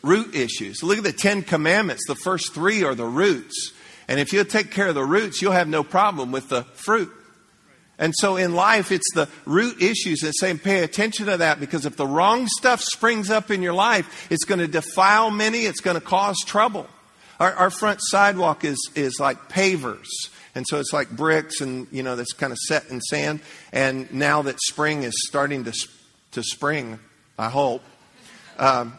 root 0.01 0.35
issues. 0.35 0.83
Look 0.83 0.97
at 0.97 1.03
the 1.03 1.13
Ten 1.13 1.41
Commandments. 1.41 2.03
The 2.07 2.15
first 2.15 2.53
three 2.53 2.83
are 2.83 2.95
the 2.95 3.05
roots. 3.05 3.73
And 4.07 4.19
if 4.19 4.33
you 4.33 4.43
take 4.43 4.71
care 4.71 4.87
of 4.87 4.95
the 4.95 5.03
roots, 5.03 5.41
you'll 5.41 5.51
have 5.51 5.67
no 5.67 5.83
problem 5.83 6.31
with 6.31 6.49
the 6.49 6.63
fruit. 6.63 7.11
And 7.97 8.13
so 8.17 8.35
in 8.35 8.53
life, 8.53 8.91
it's 8.91 9.13
the 9.13 9.29
root 9.45 9.81
issues 9.81 10.19
that 10.19 10.33
say, 10.37 10.53
pay 10.55 10.83
attention 10.83 11.27
to 11.27 11.37
that 11.37 11.59
because 11.59 11.85
if 11.85 11.95
the 11.95 12.05
wrong 12.05 12.47
stuff 12.47 12.81
springs 12.81 13.29
up 13.29 13.51
in 13.51 13.61
your 13.61 13.73
life, 13.73 14.27
it's 14.29 14.43
going 14.43 14.59
to 14.59 14.67
defile 14.67 15.31
many, 15.31 15.59
it's 15.59 15.79
going 15.79 15.95
to 15.95 16.05
cause 16.05 16.37
trouble. 16.45 16.87
Our, 17.39 17.53
our 17.53 17.69
front 17.69 17.99
sidewalk 18.01 18.63
is, 18.63 18.77
is 18.95 19.19
like 19.19 19.49
pavers. 19.49 20.07
And 20.55 20.65
so 20.67 20.79
it's 20.79 20.93
like 20.93 21.09
bricks 21.09 21.61
and, 21.61 21.87
you 21.91 22.03
know, 22.03 22.15
that's 22.15 22.33
kind 22.33 22.51
of 22.51 22.57
set 22.59 22.89
in 22.89 23.01
sand. 23.01 23.41
And 23.71 24.13
now 24.13 24.41
that 24.43 24.59
spring 24.61 25.03
is 25.03 25.13
starting 25.27 25.63
to, 25.65 25.73
to 26.31 26.43
spring, 26.43 26.99
I 27.37 27.49
hope, 27.49 27.81
um, 28.57 28.97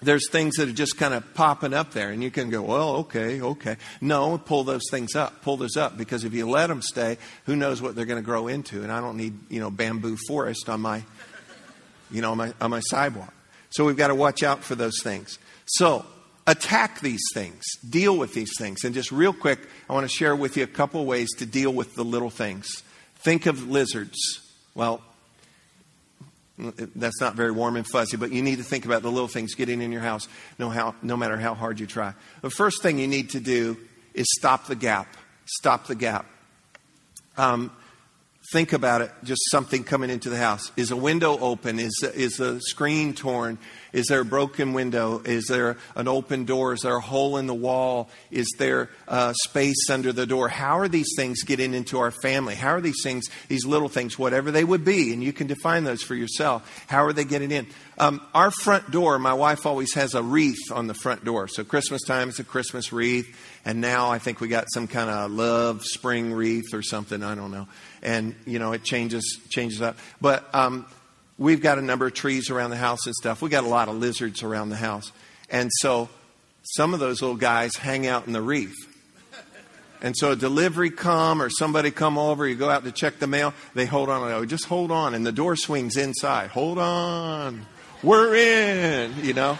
there's 0.00 0.28
things 0.30 0.56
that 0.56 0.68
are 0.68 0.72
just 0.72 0.96
kind 0.96 1.12
of 1.12 1.34
popping 1.34 1.74
up 1.74 1.92
there. 1.92 2.10
And 2.10 2.22
you 2.22 2.30
can 2.30 2.50
go, 2.50 2.62
well, 2.62 2.96
okay, 2.96 3.40
okay. 3.40 3.76
No, 4.00 4.38
pull 4.38 4.64
those 4.64 4.84
things 4.90 5.16
up. 5.16 5.42
Pull 5.42 5.56
those 5.56 5.76
up. 5.76 5.98
Because 5.98 6.24
if 6.24 6.32
you 6.32 6.48
let 6.48 6.68
them 6.68 6.82
stay, 6.82 7.18
who 7.46 7.56
knows 7.56 7.82
what 7.82 7.96
they're 7.96 8.06
going 8.06 8.22
to 8.22 8.26
grow 8.26 8.46
into. 8.46 8.82
And 8.82 8.92
I 8.92 9.00
don't 9.00 9.16
need, 9.16 9.34
you 9.48 9.60
know, 9.60 9.70
bamboo 9.70 10.16
forest 10.28 10.68
on 10.68 10.80
my, 10.80 11.02
you 12.10 12.22
know, 12.22 12.30
on 12.30 12.36
my, 12.36 12.54
on 12.60 12.70
my 12.70 12.80
sidewalk. 12.80 13.34
So 13.70 13.84
we've 13.84 13.96
got 13.96 14.08
to 14.08 14.14
watch 14.14 14.42
out 14.42 14.62
for 14.62 14.76
those 14.76 15.02
things. 15.02 15.38
So 15.66 16.06
attack 16.46 17.00
these 17.00 17.22
things, 17.34 17.62
deal 17.88 18.16
with 18.16 18.34
these 18.34 18.52
things. 18.56 18.84
And 18.84 18.94
just 18.94 19.12
real 19.12 19.32
quick, 19.32 19.58
I 19.90 19.92
want 19.92 20.08
to 20.08 20.14
share 20.14 20.34
with 20.34 20.56
you 20.56 20.62
a 20.62 20.68
couple 20.68 21.04
ways 21.04 21.28
to 21.38 21.46
deal 21.46 21.72
with 21.72 21.94
the 21.94 22.04
little 22.04 22.30
things. 22.30 22.82
Think 23.16 23.46
of 23.46 23.68
lizards. 23.68 24.16
Well, 24.74 25.02
that's 26.58 27.20
not 27.20 27.34
very 27.34 27.52
warm 27.52 27.76
and 27.76 27.86
fuzzy, 27.86 28.16
but 28.16 28.32
you 28.32 28.42
need 28.42 28.56
to 28.56 28.64
think 28.64 28.84
about 28.84 29.02
the 29.02 29.10
little 29.10 29.28
things 29.28 29.54
getting 29.54 29.80
in 29.80 29.92
your 29.92 30.00
house 30.00 30.28
no, 30.58 30.70
how, 30.70 30.94
no 31.02 31.16
matter 31.16 31.36
how 31.36 31.54
hard 31.54 31.78
you 31.78 31.86
try. 31.86 32.14
The 32.42 32.50
first 32.50 32.82
thing 32.82 32.98
you 32.98 33.06
need 33.06 33.30
to 33.30 33.40
do 33.40 33.76
is 34.14 34.26
stop 34.36 34.66
the 34.66 34.74
gap. 34.74 35.16
Stop 35.46 35.86
the 35.86 35.94
gap. 35.94 36.26
Um, 37.36 37.70
think 38.52 38.72
about 38.72 39.02
it 39.02 39.10
just 39.24 39.42
something 39.50 39.84
coming 39.84 40.10
into 40.10 40.30
the 40.30 40.36
house. 40.36 40.72
Is 40.76 40.90
a 40.90 40.96
window 40.96 41.38
open? 41.38 41.78
Is, 41.78 42.02
is 42.14 42.40
a 42.40 42.60
screen 42.60 43.12
torn? 43.12 43.58
Is 43.92 44.06
there 44.06 44.20
a 44.20 44.24
broken 44.24 44.72
window? 44.72 45.20
Is 45.24 45.46
there 45.46 45.76
an 45.94 46.08
open 46.08 46.44
door? 46.44 46.72
Is 46.72 46.80
there 46.80 46.96
a 46.96 47.00
hole 47.00 47.36
in 47.36 47.46
the 47.46 47.54
wall? 47.54 48.08
Is 48.30 48.48
there 48.58 48.90
uh, 49.06 49.32
space 49.44 49.90
under 49.90 50.12
the 50.12 50.26
door? 50.26 50.48
How 50.48 50.78
are 50.78 50.88
these 50.88 51.08
things 51.16 51.42
getting 51.42 51.74
into 51.74 51.98
our 51.98 52.10
family? 52.10 52.54
How 52.54 52.70
are 52.70 52.80
these 52.80 53.02
things, 53.02 53.26
these 53.48 53.66
little 53.66 53.88
things, 53.88 54.18
whatever 54.18 54.50
they 54.50 54.64
would 54.64 54.84
be, 54.84 55.12
and 55.12 55.22
you 55.22 55.32
can 55.32 55.46
define 55.46 55.84
those 55.84 56.02
for 56.02 56.14
yourself, 56.14 56.84
how 56.86 57.04
are 57.04 57.12
they 57.12 57.24
getting 57.24 57.50
in? 57.50 57.66
Um, 57.98 58.20
our 58.34 58.50
front 58.50 58.90
door, 58.90 59.18
my 59.18 59.34
wife 59.34 59.66
always 59.66 59.94
has 59.94 60.14
a 60.14 60.22
wreath 60.22 60.70
on 60.70 60.86
the 60.86 60.94
front 60.94 61.24
door. 61.24 61.48
So 61.48 61.64
Christmas 61.64 62.02
time 62.02 62.28
is 62.28 62.38
a 62.38 62.44
Christmas 62.44 62.92
wreath, 62.92 63.36
and 63.64 63.80
now 63.80 64.10
I 64.10 64.18
think 64.18 64.40
we 64.40 64.48
got 64.48 64.66
some 64.72 64.86
kind 64.86 65.10
of 65.10 65.30
love 65.30 65.84
spring 65.84 66.32
wreath 66.32 66.72
or 66.72 66.82
something. 66.82 67.22
I 67.22 67.34
don't 67.34 67.50
know. 67.50 67.66
And 68.02 68.34
you 68.46 68.58
know, 68.58 68.72
it 68.72 68.84
changes 68.84 69.40
changes 69.48 69.82
up. 69.82 69.96
But 70.20 70.52
um, 70.54 70.86
we've 71.38 71.60
got 71.60 71.78
a 71.78 71.82
number 71.82 72.06
of 72.06 72.14
trees 72.14 72.50
around 72.50 72.70
the 72.70 72.76
house 72.76 73.06
and 73.06 73.14
stuff. 73.14 73.42
We 73.42 73.50
got 73.50 73.64
a 73.64 73.68
lot 73.68 73.88
of 73.88 73.96
lizards 73.96 74.42
around 74.42 74.70
the 74.70 74.76
house. 74.76 75.12
And 75.50 75.70
so 75.80 76.08
some 76.62 76.94
of 76.94 77.00
those 77.00 77.22
little 77.22 77.36
guys 77.36 77.76
hang 77.76 78.06
out 78.06 78.26
in 78.26 78.32
the 78.32 78.42
reef. 78.42 78.74
And 80.00 80.16
so 80.16 80.32
a 80.32 80.36
delivery 80.36 80.90
come 80.90 81.42
or 81.42 81.50
somebody 81.50 81.90
come 81.90 82.18
over, 82.18 82.46
you 82.46 82.54
go 82.54 82.70
out 82.70 82.84
to 82.84 82.92
check 82.92 83.18
the 83.18 83.26
mail, 83.26 83.52
they 83.74 83.84
hold 83.84 84.08
on, 84.08 84.30
oh, 84.30 84.44
just 84.44 84.66
hold 84.66 84.92
on, 84.92 85.12
and 85.14 85.26
the 85.26 85.32
door 85.32 85.56
swings 85.56 85.96
inside. 85.96 86.50
Hold 86.50 86.78
on. 86.78 87.66
We're 88.02 88.34
in, 88.36 89.24
you 89.24 89.34
know. 89.34 89.58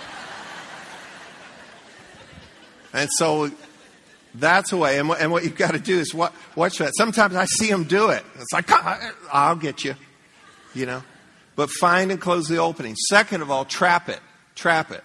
And 2.92 3.11
so 3.16 3.51
that's 4.40 4.72
a 4.72 4.77
way. 4.77 4.98
And 4.98 5.09
what, 5.09 5.20
and 5.20 5.31
what 5.31 5.44
you've 5.44 5.57
got 5.57 5.72
to 5.72 5.79
do 5.79 5.98
is 5.98 6.14
watch, 6.14 6.33
watch 6.55 6.79
that. 6.79 6.92
Sometimes 6.96 7.35
I 7.35 7.46
see 7.46 7.68
them 7.68 7.85
do 7.85 8.11
it. 8.11 8.24
It's 8.37 8.53
like, 8.53 8.70
I'll 9.33 9.57
get 9.57 9.85
you. 9.85 9.94
you 10.74 10.87
know. 10.87 11.03
But 11.57 11.70
find 11.70 12.11
and 12.11 12.20
close 12.20 12.46
the 12.48 12.59
opening. 12.59 12.94
Second 12.94 13.42
of 13.42 13.51
all, 13.51 13.64
trap 13.64 14.09
it. 14.09 14.20
Trap 14.55 14.90
it. 14.92 15.03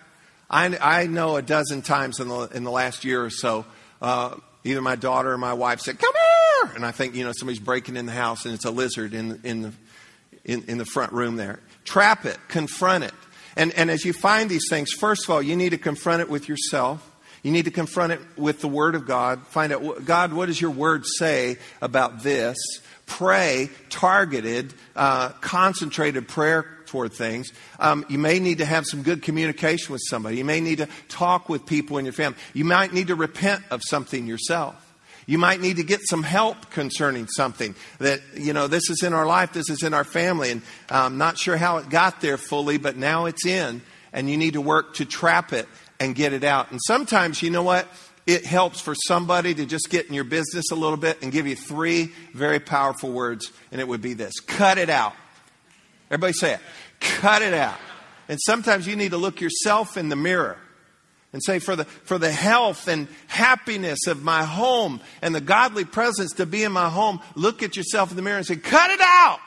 I, 0.49 0.77
I 0.79 1.07
know 1.07 1.35
a 1.35 1.41
dozen 1.41 1.81
times 1.81 2.19
in 2.19 2.27
the, 2.27 2.41
in 2.53 2.63
the 2.63 2.71
last 2.71 3.03
year 3.05 3.23
or 3.23 3.29
so, 3.29 3.65
uh, 4.01 4.35
either 4.63 4.81
my 4.81 4.95
daughter 4.95 5.31
or 5.31 5.37
my 5.37 5.53
wife 5.53 5.79
said, 5.79 5.97
Come 5.97 6.13
here! 6.13 6.75
And 6.75 6.85
I 6.85 6.91
think, 6.91 7.15
you 7.15 7.23
know, 7.23 7.31
somebody's 7.35 7.59
breaking 7.59 7.97
in 7.97 8.05
the 8.05 8.11
house 8.11 8.45
and 8.45 8.53
it's 8.53 8.65
a 8.65 8.71
lizard 8.71 9.13
in, 9.13 9.39
in, 9.43 9.61
the, 9.63 9.73
in, 10.45 10.63
in 10.67 10.77
the 10.77 10.85
front 10.85 11.11
room 11.11 11.37
there. 11.37 11.59
Trap 11.85 12.25
it. 12.25 12.37
Confront 12.47 13.03
it. 13.03 13.13
And, 13.55 13.71
and 13.73 13.89
as 13.91 14.05
you 14.05 14.13
find 14.13 14.49
these 14.49 14.65
things, 14.69 14.91
first 14.91 15.25
of 15.25 15.29
all, 15.29 15.41
you 15.41 15.55
need 15.55 15.69
to 15.69 15.77
confront 15.77 16.21
it 16.21 16.29
with 16.29 16.47
yourself. 16.47 17.09
You 17.43 17.51
need 17.51 17.65
to 17.65 17.71
confront 17.71 18.13
it 18.13 18.21
with 18.37 18.61
the 18.61 18.69
Word 18.69 18.95
of 18.95 19.05
God. 19.05 19.45
Find 19.47 19.73
out, 19.73 20.05
God, 20.05 20.33
what 20.33 20.47
does 20.47 20.59
your 20.59 20.71
Word 20.71 21.05
say 21.05 21.57
about 21.81 22.23
this? 22.23 22.57
Pray 23.05 23.69
targeted, 23.89 24.73
uh, 24.95 25.29
concentrated 25.41 26.27
prayer 26.27 26.65
toward 26.85 27.11
things. 27.11 27.51
Um, 27.79 28.05
you 28.07 28.17
may 28.17 28.39
need 28.39 28.59
to 28.59 28.65
have 28.65 28.85
some 28.85 29.03
good 29.03 29.21
communication 29.21 29.91
with 29.91 30.01
somebody. 30.07 30.37
You 30.37 30.45
may 30.45 30.61
need 30.61 30.77
to 30.77 30.87
talk 31.09 31.49
with 31.49 31.65
people 31.65 31.97
in 31.97 32.05
your 32.05 32.13
family. 32.13 32.37
You 32.53 32.63
might 32.63 32.93
need 32.93 33.07
to 33.07 33.15
repent 33.15 33.63
of 33.71 33.81
something 33.83 34.25
yourself. 34.25 34.79
You 35.25 35.37
might 35.37 35.59
need 35.59 35.77
to 35.77 35.83
get 35.83 36.01
some 36.03 36.23
help 36.23 36.69
concerning 36.69 37.27
something 37.27 37.75
that, 37.99 38.21
you 38.37 38.53
know, 38.53 38.67
this 38.67 38.89
is 38.89 39.03
in 39.03 39.13
our 39.13 39.25
life, 39.25 39.53
this 39.53 39.69
is 39.69 39.83
in 39.83 39.93
our 39.93 40.03
family, 40.03 40.51
and 40.51 40.61
I'm 40.89 41.17
not 41.17 41.37
sure 41.37 41.57
how 41.57 41.77
it 41.77 41.89
got 41.89 42.21
there 42.21 42.37
fully, 42.37 42.77
but 42.77 42.97
now 42.97 43.25
it's 43.25 43.45
in, 43.45 43.81
and 44.11 44.29
you 44.29 44.37
need 44.37 44.53
to 44.53 44.61
work 44.61 44.95
to 44.95 45.05
trap 45.05 45.53
it 45.53 45.67
and 46.03 46.13
get 46.15 46.33
it 46.33 46.43
out. 46.43 46.69
And 46.71 46.79
sometimes, 46.85 47.41
you 47.41 47.49
know 47.49 47.63
what? 47.63 47.87
It 48.27 48.45
helps 48.45 48.81
for 48.81 48.93
somebody 48.93 49.53
to 49.53 49.65
just 49.65 49.89
get 49.89 50.07
in 50.07 50.13
your 50.13 50.23
business 50.25 50.71
a 50.71 50.75
little 50.75 50.97
bit 50.97 51.21
and 51.21 51.31
give 51.31 51.47
you 51.47 51.55
three 51.55 52.11
very 52.33 52.59
powerful 52.59 53.11
words, 53.11 53.51
and 53.71 53.79
it 53.79 53.87
would 53.87 54.01
be 54.01 54.13
this 54.13 54.39
cut 54.41 54.77
it 54.77 54.89
out. 54.89 55.13
Everybody 56.09 56.33
say 56.33 56.53
it. 56.53 56.59
Cut 56.99 57.41
it 57.41 57.53
out. 57.53 57.77
And 58.29 58.39
sometimes 58.41 58.85
you 58.85 58.95
need 58.95 59.11
to 59.11 59.17
look 59.17 59.41
yourself 59.41 59.97
in 59.97 60.09
the 60.09 60.15
mirror 60.15 60.57
and 61.33 61.41
say, 61.43 61.59
for 61.59 61.75
the, 61.75 61.85
for 61.85 62.17
the 62.17 62.31
health 62.31 62.87
and 62.87 63.07
happiness 63.27 64.07
of 64.07 64.23
my 64.23 64.43
home 64.43 65.01
and 65.21 65.33
the 65.33 65.41
godly 65.41 65.83
presence 65.83 66.33
to 66.33 66.45
be 66.45 66.63
in 66.63 66.71
my 66.71 66.89
home, 66.89 67.19
look 67.35 67.63
at 67.63 67.75
yourself 67.75 68.11
in 68.11 68.15
the 68.15 68.21
mirror 68.21 68.37
and 68.37 68.45
say, 68.45 68.55
cut 68.55 68.91
it 68.91 69.01
out. 69.01 69.39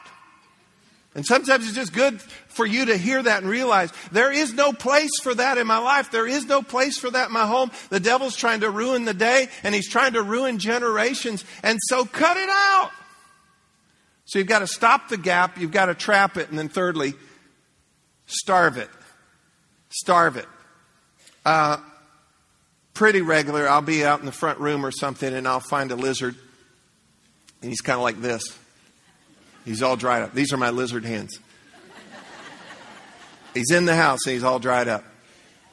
And 1.17 1.25
sometimes 1.25 1.65
it's 1.65 1.75
just 1.75 1.95
good 1.95 2.21
for 2.21 2.67
you 2.67 2.85
to 2.85 2.97
hear 2.99 3.23
that 3.23 3.41
and 3.41 3.51
realize 3.51 3.91
there 4.13 4.31
is 4.31 4.53
no 4.53 4.75
place 4.75 5.19
for 5.23 5.35
that 5.35 5.57
in 5.57 5.67
my 5.67 5.79
life. 5.79 6.11
There 6.11 6.27
is 6.27 6.45
no 6.45 6.61
place 6.61 6.99
for 6.99 7.11
that 7.11 7.29
in 7.29 7.33
my 7.33 7.47
home. 7.47 7.71
The 7.89 7.99
devil's 7.99 8.37
trying 8.37 8.61
to 8.61 8.69
ruin 8.69 9.07
the 9.07 9.15
day 9.15 9.49
and 9.63 9.75
he's 9.75 9.89
trying 9.89 10.13
to 10.13 10.23
ruin 10.23 10.59
generations. 10.59 11.43
And 11.63 11.79
so 11.85 12.05
cut 12.05 12.37
it 12.37 12.51
out. 12.51 12.91
So 14.27 14.39
you've 14.39 14.47
got 14.47 14.59
to 14.59 14.67
stop 14.67 15.09
the 15.09 15.17
gap, 15.17 15.57
you've 15.57 15.73
got 15.73 15.87
to 15.87 15.95
trap 15.95 16.37
it, 16.37 16.51
and 16.51 16.59
then 16.59 16.69
thirdly, 16.69 17.15
starve 18.27 18.77
it. 18.77 18.91
Starve 19.89 20.37
it. 20.37 20.47
Uh, 21.47 21.79
pretty 22.93 23.23
regular. 23.23 23.67
I'll 23.67 23.81
be 23.81 24.05
out 24.05 24.21
in 24.21 24.27
the 24.27 24.33
front 24.33 24.59
room 24.59 24.85
or 24.85 24.91
something 24.91 25.33
and 25.33 25.49
I'll 25.49 25.61
find 25.61 25.91
a 25.93 25.97
lizard. 25.97 26.35
And 27.63 27.71
he's 27.71 27.81
kind 27.81 27.97
of 27.97 28.03
like 28.03 28.21
this. 28.21 28.43
He's 29.67 29.83
all 29.83 29.97
dried 29.97 30.23
up. 30.23 30.33
These 30.33 30.55
are 30.55 30.57
my 30.57 30.71
lizard 30.71 31.05
hands. 31.05 31.39
He's 33.53 33.71
in 33.71 33.85
the 33.85 33.95
house 33.95 34.21
and 34.25 34.33
he's 34.33 34.45
all 34.45 34.59
dried 34.59 34.89
up. 34.89 35.05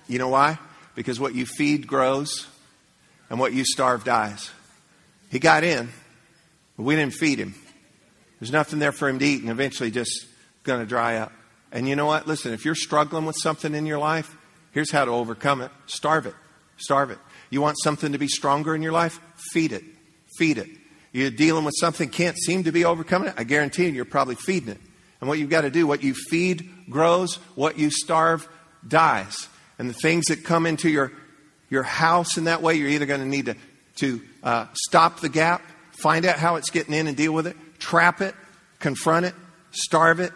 You 0.10 0.20
know 0.20 0.28
why? 0.28 0.60
Because 0.96 1.18
what 1.18 1.34
you 1.34 1.46
feed 1.46 1.88
grows 1.88 2.48
and 3.30 3.40
what 3.40 3.54
you 3.54 3.64
starve 3.64 4.04
dies. 4.04 4.52
He 5.32 5.40
got 5.40 5.64
in, 5.64 5.90
but 6.76 6.84
we 6.84 6.96
didn't 6.98 7.14
feed 7.14 7.40
him. 7.40 7.56
There's 8.42 8.52
nothing 8.52 8.80
there 8.80 8.92
for 8.92 9.08
him 9.08 9.20
to 9.20 9.26
eat 9.26 9.42
and 9.42 9.50
eventually 9.50 9.92
just 9.92 10.26
going 10.64 10.82
to 10.82 10.86
dry 10.86 11.18
up. 11.18 11.32
And 11.72 11.88
you 11.88 11.96
know 11.96 12.06
what? 12.06 12.28
Listen, 12.28 12.52
if 12.52 12.66
you're 12.66 12.76
struggling 12.76 13.26
with 13.26 13.38
something 13.40 13.74
in 13.74 13.86
your 13.86 14.00
life, 14.00 14.36
Here's 14.74 14.92
how 14.92 15.06
to 15.06 15.12
overcome 15.12 15.62
it 15.62 15.72
starve 15.86 16.26
it. 16.26 16.36
Starve 16.78 17.12
it. 17.12 17.20
You 17.50 17.62
want 17.62 17.78
something 17.84 18.12
to 18.12 18.18
be 18.18 18.28
stronger 18.28 18.76
in 18.76 18.82
your 18.82 18.92
life? 18.92 19.20
Feed 19.52 19.72
it. 19.72 19.84
Feed 20.38 20.58
it. 20.58 20.68
You're 21.14 21.32
dealing 21.32 21.64
with 21.64 21.76
something 21.78 22.10
can't 22.10 22.38
seem 22.38 22.66
to 22.66 22.72
be 22.74 22.84
overcoming 22.84 23.30
it? 23.30 23.36
I 23.38 23.46
guarantee 23.46 23.86
you, 23.86 23.92
you're 23.92 24.04
probably 24.04 24.36
feeding 24.36 24.70
it. 24.70 24.82
And 25.22 25.30
what 25.30 25.40
you've 25.40 25.50
got 25.50 25.62
to 25.62 25.70
do, 25.70 25.88
what 25.88 26.04
you 26.04 26.14
feed 26.14 26.70
grows, 26.90 27.36
what 27.56 27.80
you 27.80 27.90
starve 27.90 28.50
dies. 28.86 29.48
And 29.80 29.90
the 29.90 29.94
things 29.94 30.26
that 30.26 30.44
come 30.44 30.66
into 30.66 30.90
your, 30.90 31.14
your 31.70 31.84
house 31.84 32.38
in 32.38 32.44
that 32.46 32.62
way, 32.62 32.74
you're 32.76 32.90
either 32.90 33.06
going 33.06 33.22
to 33.22 33.28
need 33.28 33.46
to, 33.46 33.56
to 33.98 34.22
uh, 34.44 34.66
stop 34.74 35.22
the 35.22 35.30
gap, 35.30 35.62
find 35.92 36.26
out 36.26 36.38
how 36.38 36.58
it's 36.58 36.72
getting 36.72 36.94
in 36.94 37.08
and 37.08 37.16
deal 37.16 37.32
with 37.32 37.48
it, 37.48 37.56
trap 37.80 38.20
it, 38.20 38.36
confront 38.80 39.26
it, 39.26 39.36
starve 39.72 40.20
it, 40.20 40.34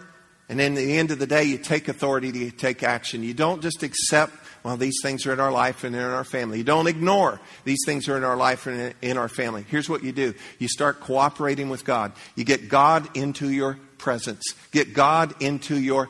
and 0.50 0.62
in 0.62 0.76
the 0.76 0.98
end 0.98 1.12
of 1.12 1.20
the 1.20 1.28
day, 1.28 1.44
you 1.44 1.58
take 1.58 1.88
authority 1.88 2.32
to 2.32 2.52
take 2.52 2.82
action. 2.82 3.22
You 3.22 3.34
don't 3.34 3.62
just 3.62 3.84
accept, 3.84 4.34
well, 4.64 4.78
these 4.78 4.98
things 5.02 5.26
are 5.26 5.34
in 5.34 5.40
our 5.40 5.52
life 5.52 5.84
and 5.84 5.96
in 5.96 6.02
our 6.02 6.24
family. 6.24 6.58
You 6.58 6.64
don't 6.64 6.88
ignore 6.88 7.40
these 7.64 7.80
things 7.86 8.08
are 8.10 8.18
in 8.18 8.24
our 8.24 8.38
life 8.38 8.68
and 8.68 8.94
in 9.02 9.18
our 9.18 9.30
family. 9.30 9.66
Here's 9.70 9.90
what 9.90 10.04
you 10.04 10.12
do 10.12 10.34
you 10.60 10.68
start 10.68 11.00
cooperating 11.00 11.70
with 11.70 11.86
God. 11.86 12.14
You 12.36 12.44
get 12.44 12.70
God 12.70 13.16
into 13.16 13.50
your 13.50 13.80
presence, 13.98 14.44
get 14.72 14.94
God 14.94 15.42
into 15.42 15.80
your, 15.80 16.10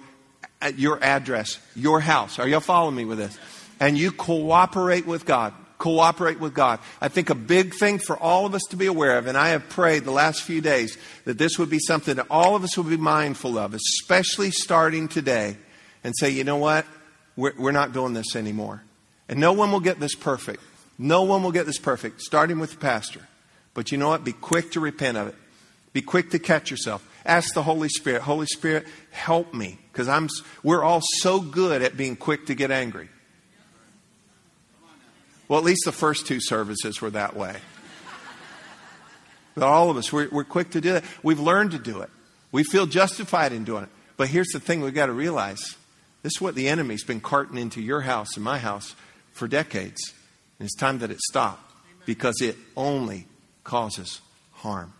your 0.75 1.03
address, 1.03 1.59
your 1.75 1.99
house. 1.99 2.39
Are 2.39 2.47
y'all 2.47 2.59
following 2.59 2.95
me 2.95 3.05
with 3.05 3.17
this? 3.17 3.37
And 3.79 3.97
you 3.97 4.11
cooperate 4.11 5.05
with 5.05 5.25
God 5.25 5.53
cooperate 5.77 6.39
with 6.39 6.53
God. 6.53 6.79
I 7.01 7.07
think 7.07 7.29
a 7.29 7.35
big 7.35 7.75
thing 7.75 7.99
for 7.99 8.17
all 8.17 8.45
of 8.45 8.55
us 8.55 8.63
to 8.69 8.75
be 8.75 8.87
aware 8.87 9.17
of, 9.17 9.27
and 9.27 9.37
I 9.37 9.49
have 9.49 9.69
prayed 9.69 10.05
the 10.05 10.11
last 10.11 10.41
few 10.41 10.61
days 10.61 10.97
that 11.25 11.37
this 11.37 11.59
would 11.59 11.69
be 11.69 11.79
something 11.79 12.15
that 12.15 12.27
all 12.29 12.55
of 12.55 12.63
us 12.63 12.77
would 12.77 12.89
be 12.89 12.97
mindful 12.97 13.57
of, 13.57 13.73
especially 13.73 14.51
starting 14.51 15.07
today, 15.07 15.57
and 16.03 16.15
say, 16.17 16.29
you 16.29 16.43
know 16.43 16.57
what? 16.57 16.85
We're, 17.37 17.53
we're 17.57 17.71
not 17.71 17.93
doing 17.93 18.13
this 18.13 18.35
anymore. 18.35 18.83
And 19.29 19.39
no 19.39 19.53
one 19.53 19.71
will 19.71 19.79
get 19.79 19.99
this 19.99 20.15
perfect. 20.15 20.61
No 20.97 21.23
one 21.23 21.43
will 21.43 21.51
get 21.51 21.65
this 21.65 21.77
perfect, 21.77 22.21
starting 22.21 22.59
with 22.59 22.71
the 22.71 22.77
pastor. 22.77 23.21
But 23.73 23.91
you 23.91 23.97
know 23.97 24.09
what? 24.09 24.23
Be 24.23 24.33
quick 24.33 24.71
to 24.71 24.79
repent 24.79 25.17
of 25.17 25.27
it. 25.27 25.35
Be 25.93 26.01
quick 26.01 26.31
to 26.31 26.39
catch 26.39 26.71
yourself. 26.71 27.07
Ask 27.25 27.53
the 27.53 27.63
Holy 27.63 27.89
Spirit, 27.89 28.23
Holy 28.23 28.47
Spirit, 28.47 28.87
help 29.11 29.53
me. 29.53 29.77
Because 29.91 30.07
I'm 30.07 30.27
we're 30.63 30.83
all 30.83 31.01
so 31.03 31.39
good 31.39 31.81
at 31.81 31.95
being 31.95 32.15
quick 32.15 32.47
to 32.47 32.55
get 32.55 32.71
angry. 32.71 33.09
Well, 35.47 35.59
at 35.59 35.65
least 35.65 35.81
the 35.85 35.91
first 35.91 36.25
two 36.25 36.41
services 36.41 37.01
were 37.01 37.11
that 37.11 37.35
way. 37.35 37.55
But 39.55 39.63
all 39.63 39.89
of 39.89 39.97
us, 39.97 40.11
we're, 40.11 40.29
we're 40.29 40.43
quick 40.43 40.71
to 40.71 40.81
do 40.81 40.93
that. 40.93 41.03
We've 41.23 41.39
learned 41.39 41.71
to 41.71 41.79
do 41.79 42.01
it. 42.01 42.09
We 42.51 42.63
feel 42.63 42.85
justified 42.85 43.53
in 43.53 43.63
doing 43.63 43.83
it. 43.83 43.89
But 44.15 44.27
here's 44.29 44.49
the 44.49 44.59
thing 44.59 44.81
we've 44.81 44.93
got 44.93 45.07
to 45.07 45.13
realize 45.13 45.75
this 46.23 46.33
is 46.35 46.41
what 46.41 46.55
the 46.55 46.67
enemy's 46.67 47.03
been 47.03 47.21
carting 47.21 47.57
into 47.57 47.81
your 47.81 48.01
house 48.01 48.35
and 48.35 48.43
my 48.43 48.57
house 48.57 48.95
for 49.31 49.47
decades. 49.47 50.13
And 50.59 50.65
it's 50.65 50.75
time 50.75 50.99
that 50.99 51.11
it 51.11 51.19
stop 51.21 51.71
because 52.05 52.41
it 52.41 52.57
only 52.75 53.27
causes 53.63 54.21
harm. 54.53 54.93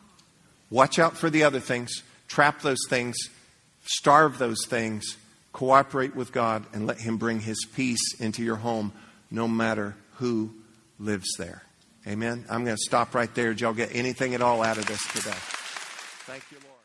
Watch 0.70 1.00
out 1.00 1.18
for 1.18 1.30
the 1.30 1.44
other 1.44 1.60
things, 1.60 2.04
trap 2.28 2.62
those 2.62 2.86
things, 2.90 3.16
starve 3.84 4.38
those 4.38 4.66
things, 4.68 5.18
cooperate 5.54 6.16
with 6.16 6.32
God, 6.32 6.66
and 6.74 6.86
let 6.86 7.00
Him 7.00 7.18
bring 7.18 7.40
His 7.40 7.66
peace 7.74 8.20
into 8.20 8.44
your 8.44 8.58
home 8.58 8.92
no 9.32 9.48
matter 9.48 9.96
who 10.16 10.52
lives 11.00 11.28
there. 11.38 11.64
Amen. 12.06 12.46
I'm 12.50 12.64
going 12.64 12.78
to 12.78 12.84
stop 12.84 13.16
right 13.16 13.34
there. 13.34 13.50
Did 13.50 13.62
y'all 13.62 13.74
get 13.74 13.94
anything 13.94 14.36
at 14.36 14.42
all 14.42 14.64
out 14.64 14.78
of 14.78 14.86
this 14.86 15.06
today? 15.08 15.36
Thank 16.26 16.44
you, 16.52 16.58
Lord. 16.64 16.77